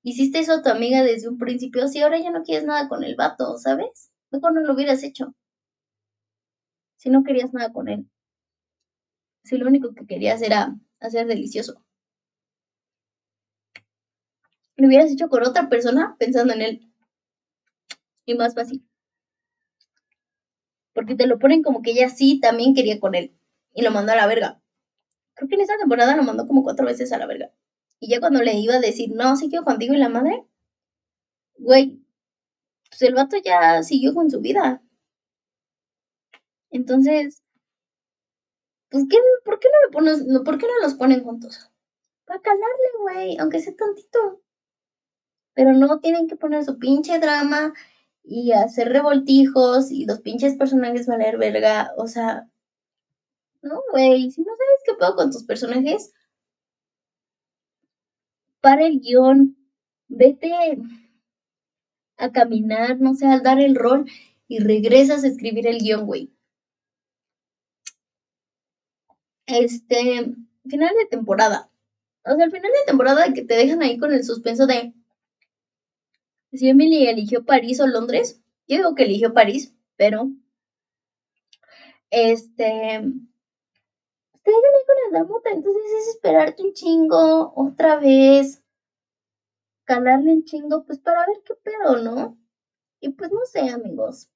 hiciste 0.04 0.40
eso 0.40 0.54
a 0.54 0.62
tu 0.62 0.70
amiga 0.70 1.04
desde 1.04 1.30
un 1.30 1.38
principio? 1.38 1.88
Si 1.88 2.02
ahora 2.02 2.20
ya 2.20 2.32
no 2.32 2.44
quieres 2.44 2.66
nada 2.66 2.88
con 2.88 3.04
el 3.04 3.16
vato, 3.16 3.58
¿sabes? 3.58 4.12
Mejor 4.32 4.54
no 4.54 4.62
lo 4.62 4.74
hubieras 4.74 5.04
hecho. 5.04 5.36
Si 6.98 7.10
no 7.10 7.24
querías 7.24 7.54
nada 7.54 7.72
con 7.72 7.88
él. 7.90 8.10
Si 9.44 9.58
lo 9.58 9.68
único 9.68 9.94
que 9.94 10.06
querías 10.08 10.42
era 10.42 10.76
hacer 11.00 11.28
delicioso. 11.28 11.82
Lo 14.78 14.88
hubieras 14.88 15.12
hecho 15.12 15.30
con 15.30 15.44
otra 15.44 15.70
persona 15.70 16.16
pensando 16.20 16.54
en 16.54 16.62
él. 16.62 16.94
Y 18.26 18.36
más 18.36 18.56
fácil. 18.56 18.84
Porque 20.96 21.16
te 21.16 21.28
lo 21.28 21.38
ponen 21.38 21.62
como 21.62 21.84
que 21.84 21.92
ella 21.92 22.10
sí 22.10 22.40
también 22.40 22.74
quería 22.74 23.00
con 23.00 23.14
él. 23.14 23.38
Y 23.74 23.84
lo 23.84 23.92
mandó 23.92 24.14
a 24.14 24.16
la 24.16 24.28
verga. 24.28 24.62
Creo 25.36 25.50
que 25.50 25.56
en 25.56 25.62
esa 25.62 25.78
temporada 25.78 26.16
lo 26.16 26.24
mandó 26.24 26.48
como 26.48 26.64
cuatro 26.64 26.86
veces 26.86 27.12
a 27.12 27.18
la 27.18 27.28
verga. 27.28 27.52
Y 28.00 28.10
ya 28.10 28.22
cuando 28.22 28.42
le 28.42 28.54
iba 28.56 28.76
a 28.76 28.80
decir, 28.80 29.12
no, 29.14 29.36
sí 29.36 29.50
quiero 29.50 29.66
contigo 29.66 29.94
y 29.94 29.98
la 29.98 30.10
madre, 30.10 30.46
güey, 31.58 32.02
pues 32.90 33.02
el 33.02 33.14
vato 33.14 33.36
ya 33.44 33.84
siguió 33.84 34.14
con 34.14 34.32
su 34.32 34.40
vida. 34.40 34.82
Entonces, 36.72 37.44
pues, 38.90 39.04
¿qué, 39.10 39.18
¿por 39.44 39.60
qué 39.60 39.68
no 39.94 40.02
no, 40.02 40.44
por 40.44 40.58
qué 40.58 40.68
no 40.68 40.80
los 40.82 40.94
ponen 40.96 41.24
juntos? 41.24 41.70
Para 42.26 42.42
calarle, 42.42 42.90
güey, 43.02 43.38
aunque 43.38 43.60
sea 43.60 43.76
tantito. 43.76 44.42
Pero 45.54 45.74
no 45.74 46.00
tienen 46.00 46.28
que 46.28 46.38
poner 46.38 46.64
su 46.64 46.80
pinche 46.80 47.20
drama 47.20 47.74
y 48.26 48.52
hacer 48.52 48.90
revoltijos 48.90 49.92
y 49.92 50.06
los 50.06 50.20
pinches 50.22 50.56
personajes 50.58 51.08
valer 51.08 51.38
verga. 51.38 51.92
O 51.98 52.08
sea, 52.08 52.48
no, 53.62 53.82
güey, 53.92 54.32
si 54.32 54.42
no 54.42 54.52
sabes 54.56 54.82
qué 54.86 54.94
puedo 54.96 55.16
con 55.16 55.32
tus 55.32 55.44
personajes, 55.44 56.14
para 58.62 58.86
el 58.86 59.00
guion, 59.00 59.56
vete 60.08 60.52
a 62.18 62.32
caminar, 62.32 63.00
no 63.00 63.14
sé, 63.14 63.28
al 63.28 63.44
dar 63.44 63.60
el 63.60 63.76
rol 63.76 64.06
y 64.48 64.60
regresas 64.60 65.24
a 65.24 65.28
escribir 65.28 65.68
el 65.68 65.80
guion, 65.80 66.06
güey. 66.06 66.32
Este, 69.48 70.34
final 70.68 70.96
de 70.96 71.06
temporada. 71.10 71.70
O 72.26 72.36
sea, 72.36 72.46
el 72.46 72.52
final 72.52 72.72
de 72.72 72.86
temporada 72.88 73.34
que 73.34 73.44
te 73.44 73.56
dejan 73.56 73.82
ahí 73.84 73.98
con 73.98 74.12
el 74.12 74.24
suspenso 74.24 74.66
de 74.66 74.94
si 76.58 76.70
Emily 76.70 77.08
eligió 77.08 77.46
París 77.46 77.80
o 77.80 77.88
Londres. 77.88 78.42
Yo 78.68 78.78
digo 78.78 78.96
que 78.96 79.04
eligió 79.04 79.34
París, 79.34 79.76
pero 79.96 80.30
este 82.10 83.02
te 84.44 84.52
con 84.52 85.12
la 85.12 85.20
damota, 85.20 85.50
entonces 85.50 85.84
es 86.00 86.08
esperarte 86.10 86.62
un 86.64 86.74
chingo 86.74 87.52
otra 87.56 87.98
vez, 87.98 88.64
calarle 89.86 90.34
un 90.34 90.44
chingo, 90.44 90.86
pues 90.86 91.00
para 91.00 91.26
ver 91.26 91.42
qué 91.44 91.56
pedo, 91.56 92.02
¿no? 92.04 92.38
Y 93.00 93.10
pues 93.10 93.32
no 93.32 93.44
sé, 93.46 93.70
amigos. 93.70 94.30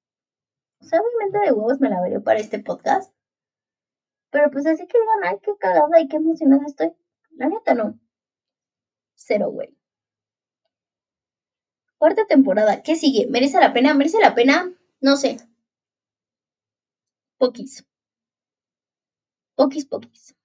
O 0.82 0.86
sea, 0.86 1.00
obviamente 1.02 1.40
de 1.40 1.54
huevos 1.54 1.80
me 1.80 1.90
la 1.90 2.02
veré 2.02 2.20
para 2.20 2.40
este 2.40 2.60
podcast. 2.60 3.14
Pero 4.32 4.50
pues 4.52 4.66
así 4.66 4.86
que 4.88 5.00
digan, 5.00 5.24
ay, 5.24 5.38
qué 5.42 5.52
cagada 5.60 6.00
y 6.00 6.08
qué 6.08 6.18
emocionada 6.18 6.66
estoy. 6.66 6.94
La 7.32 7.48
neta 7.50 7.74
no. 7.74 8.00
Cero, 9.16 9.52
güey. 9.52 9.79
Cuarta 12.00 12.26
temporada. 12.26 12.82
¿Qué 12.82 12.96
sigue? 12.96 13.28
¿Merece 13.28 13.60
la 13.60 13.74
pena? 13.74 13.94
¿Merece 13.94 14.20
la 14.20 14.34
pena? 14.34 14.72
No 15.02 15.18
sé. 15.18 15.38
Poquis. 17.38 17.86
Poquis, 19.56 19.86
poquis. 19.86 20.36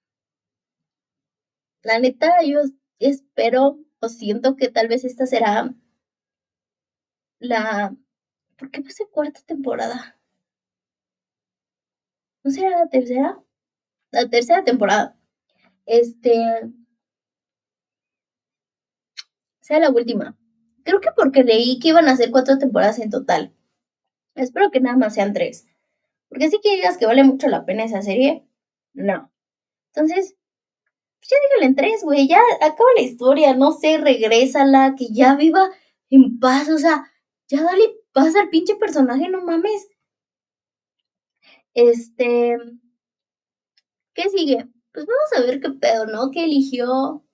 La 1.81 1.99
neta, 1.99 2.43
yo 2.43 2.59
espero 2.99 3.79
o 4.01 4.09
siento 4.09 4.57
que 4.57 4.67
tal 4.69 4.89
vez 4.89 5.05
esta 5.05 5.25
será 5.25 5.73
la... 7.39 7.95
¿Por 8.57 8.71
qué 8.71 8.81
puse 8.81 9.07
cuarta 9.07 9.41
temporada? 9.45 10.19
¿No 12.43 12.51
será 12.51 12.69
la 12.79 12.87
tercera? 12.89 13.41
La 14.11 14.29
tercera 14.29 14.63
temporada. 14.65 15.17
Este... 15.85 16.33
Sea 19.61 19.79
la 19.79 19.89
última. 19.89 20.37
Creo 20.85 21.01
que 21.01 21.09
porque 21.15 21.43
leí 21.43 21.79
que 21.79 21.89
iban 21.89 22.07
a 22.07 22.15
ser 22.15 22.31
cuatro 22.31 22.59
temporadas 22.59 22.99
en 22.99 23.09
total. 23.09 23.51
Espero 24.35 24.69
que 24.71 24.79
nada 24.79 24.95
más 24.95 25.15
sean 25.15 25.33
tres. 25.33 25.65
Porque 26.29 26.49
si 26.49 26.59
que 26.61 26.81
que 26.99 27.05
vale 27.07 27.23
mucho 27.23 27.47
la 27.47 27.65
pena 27.65 27.83
esa 27.85 28.03
serie, 28.03 28.45
no. 28.93 29.31
Entonces, 29.93 30.35
pues 31.19 31.29
ya 31.31 31.37
dígale 31.49 31.65
en 31.67 31.75
tres, 31.75 32.03
güey, 32.03 32.27
ya 32.27 32.39
acaba 32.61 32.89
la 32.95 33.01
historia, 33.01 33.55
no 33.55 33.71
sé, 33.71 33.97
regrésala, 33.97 34.95
que 34.97 35.07
ya 35.11 35.35
viva 35.35 35.71
en 36.09 36.39
paz, 36.39 36.69
o 36.69 36.77
sea, 36.77 37.11
ya 37.47 37.63
dale 37.63 37.95
paz 38.13 38.35
al 38.35 38.49
pinche 38.49 38.75
personaje, 38.75 39.27
no 39.29 39.41
mames. 39.41 39.87
Este, 41.73 42.57
¿qué 44.13 44.29
sigue? 44.29 44.67
Pues 44.93 45.05
vamos 45.05 45.33
a 45.37 45.41
ver 45.47 45.59
qué 45.61 45.69
pedo, 45.71 46.05
¿no? 46.05 46.31
¿Qué 46.31 46.45
eligió? 46.45 47.25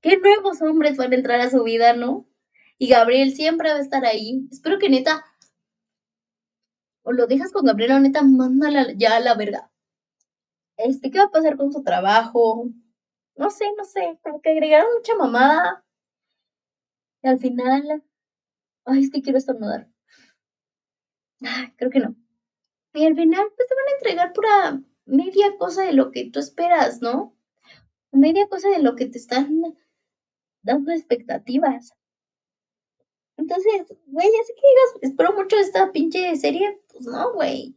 ¿Qué 0.00 0.16
nuevos 0.18 0.62
hombres 0.62 0.96
van 0.96 1.12
a 1.12 1.16
entrar 1.16 1.40
a 1.40 1.50
su 1.50 1.62
vida, 1.64 1.92
no? 1.94 2.27
Y 2.78 2.88
Gabriel 2.88 3.32
siempre 3.32 3.70
va 3.70 3.76
a 3.76 3.80
estar 3.80 4.04
ahí. 4.04 4.46
Espero 4.50 4.78
que 4.78 4.88
neta. 4.88 5.24
O 7.02 7.12
lo 7.12 7.26
dejas 7.26 7.52
con 7.52 7.64
Gabriel 7.64 7.92
o 7.92 8.00
neta, 8.00 8.22
mándala 8.22 8.92
ya 8.96 9.16
a 9.16 9.20
la 9.20 9.34
verga. 9.34 9.70
este, 10.76 11.10
¿qué 11.10 11.18
va 11.18 11.24
a 11.26 11.30
pasar 11.30 11.56
con 11.56 11.72
su 11.72 11.82
trabajo? 11.82 12.70
No 13.36 13.50
sé, 13.50 13.66
no 13.76 13.84
sé, 13.84 14.18
como 14.22 14.40
que 14.40 14.50
agregaron 14.50 14.88
mucha 14.94 15.14
mamada. 15.16 15.84
Y 17.22 17.28
al 17.28 17.38
final, 17.38 18.04
ay, 18.84 19.00
es 19.00 19.10
que 19.10 19.22
quiero 19.22 19.38
estornudar. 19.38 19.88
Ay, 21.42 21.72
creo 21.76 21.90
que 21.90 22.00
no. 22.00 22.14
Y 22.94 23.06
al 23.06 23.14
final, 23.16 23.46
pues 23.56 23.68
te 23.68 23.74
van 23.74 23.88
a 23.88 23.96
entregar 23.98 24.32
pura 24.32 24.82
media 25.06 25.56
cosa 25.58 25.82
de 25.84 25.92
lo 25.92 26.10
que 26.10 26.30
tú 26.30 26.40
esperas, 26.40 27.00
¿no? 27.00 27.36
Media 28.12 28.48
cosa 28.48 28.68
de 28.70 28.80
lo 28.82 28.96
que 28.96 29.06
te 29.06 29.18
están 29.18 29.62
dando 30.62 30.92
expectativas. 30.92 31.97
Entonces, 33.38 33.86
güey, 34.06 34.26
así 34.26 34.52
que 34.52 35.00
digas, 35.00 35.10
espero 35.12 35.32
mucho 35.32 35.56
esta 35.56 35.92
pinche 35.92 36.36
serie, 36.36 36.80
pues 36.92 37.06
no, 37.06 37.32
güey. 37.34 37.76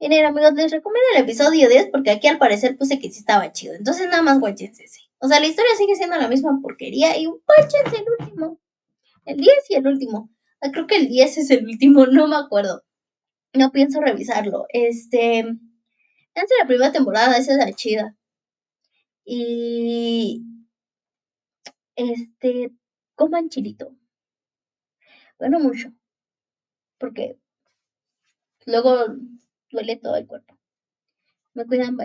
Miren, 0.00 0.26
amigos, 0.26 0.54
les 0.54 0.70
recomiendo 0.70 1.08
el 1.14 1.22
episodio 1.22 1.68
10 1.68 1.88
porque 1.90 2.10
aquí 2.10 2.28
al 2.28 2.38
parecer 2.38 2.76
puse 2.76 3.00
que 3.00 3.10
sí 3.10 3.18
estaba 3.18 3.50
chido. 3.52 3.74
Entonces, 3.74 4.06
nada 4.06 4.22
más 4.22 4.38
guáchense 4.38 4.84
ese. 4.84 5.00
O 5.18 5.26
sea, 5.28 5.40
la 5.40 5.46
historia 5.46 5.74
sigue 5.76 5.96
siendo 5.96 6.16
la 6.16 6.28
misma 6.28 6.60
porquería 6.62 7.16
y 7.18 7.26
guáchense 7.26 7.96
el 8.02 8.06
último. 8.20 8.60
El 9.24 9.38
10 9.38 9.52
y 9.70 9.74
el 9.74 9.86
último. 9.86 10.30
Ah, 10.60 10.70
creo 10.70 10.86
que 10.86 10.96
el 10.96 11.08
10 11.08 11.38
es 11.38 11.50
el 11.50 11.64
último, 11.66 12.06
no 12.06 12.28
me 12.28 12.36
acuerdo. 12.36 12.84
No 13.52 13.72
pienso 13.72 14.00
revisarlo. 14.00 14.66
Este. 14.70 15.40
Antes 15.40 16.56
la 16.60 16.66
primera 16.66 16.92
temporada, 16.92 17.36
esa 17.36 17.52
es 17.52 17.58
la 17.58 17.72
chida. 17.72 18.16
Y. 19.24 20.42
Este. 21.96 22.70
Coman 23.16 23.48
chilito. 23.48 23.94
Bueno, 25.44 25.60
mucho. 25.60 25.92
Porque 26.98 27.36
luego 28.66 29.06
duele 29.70 29.96
todo 29.96 30.16
el 30.16 30.26
cuerpo. 30.26 30.58
Me 31.54 31.66
cuidan. 31.66 31.96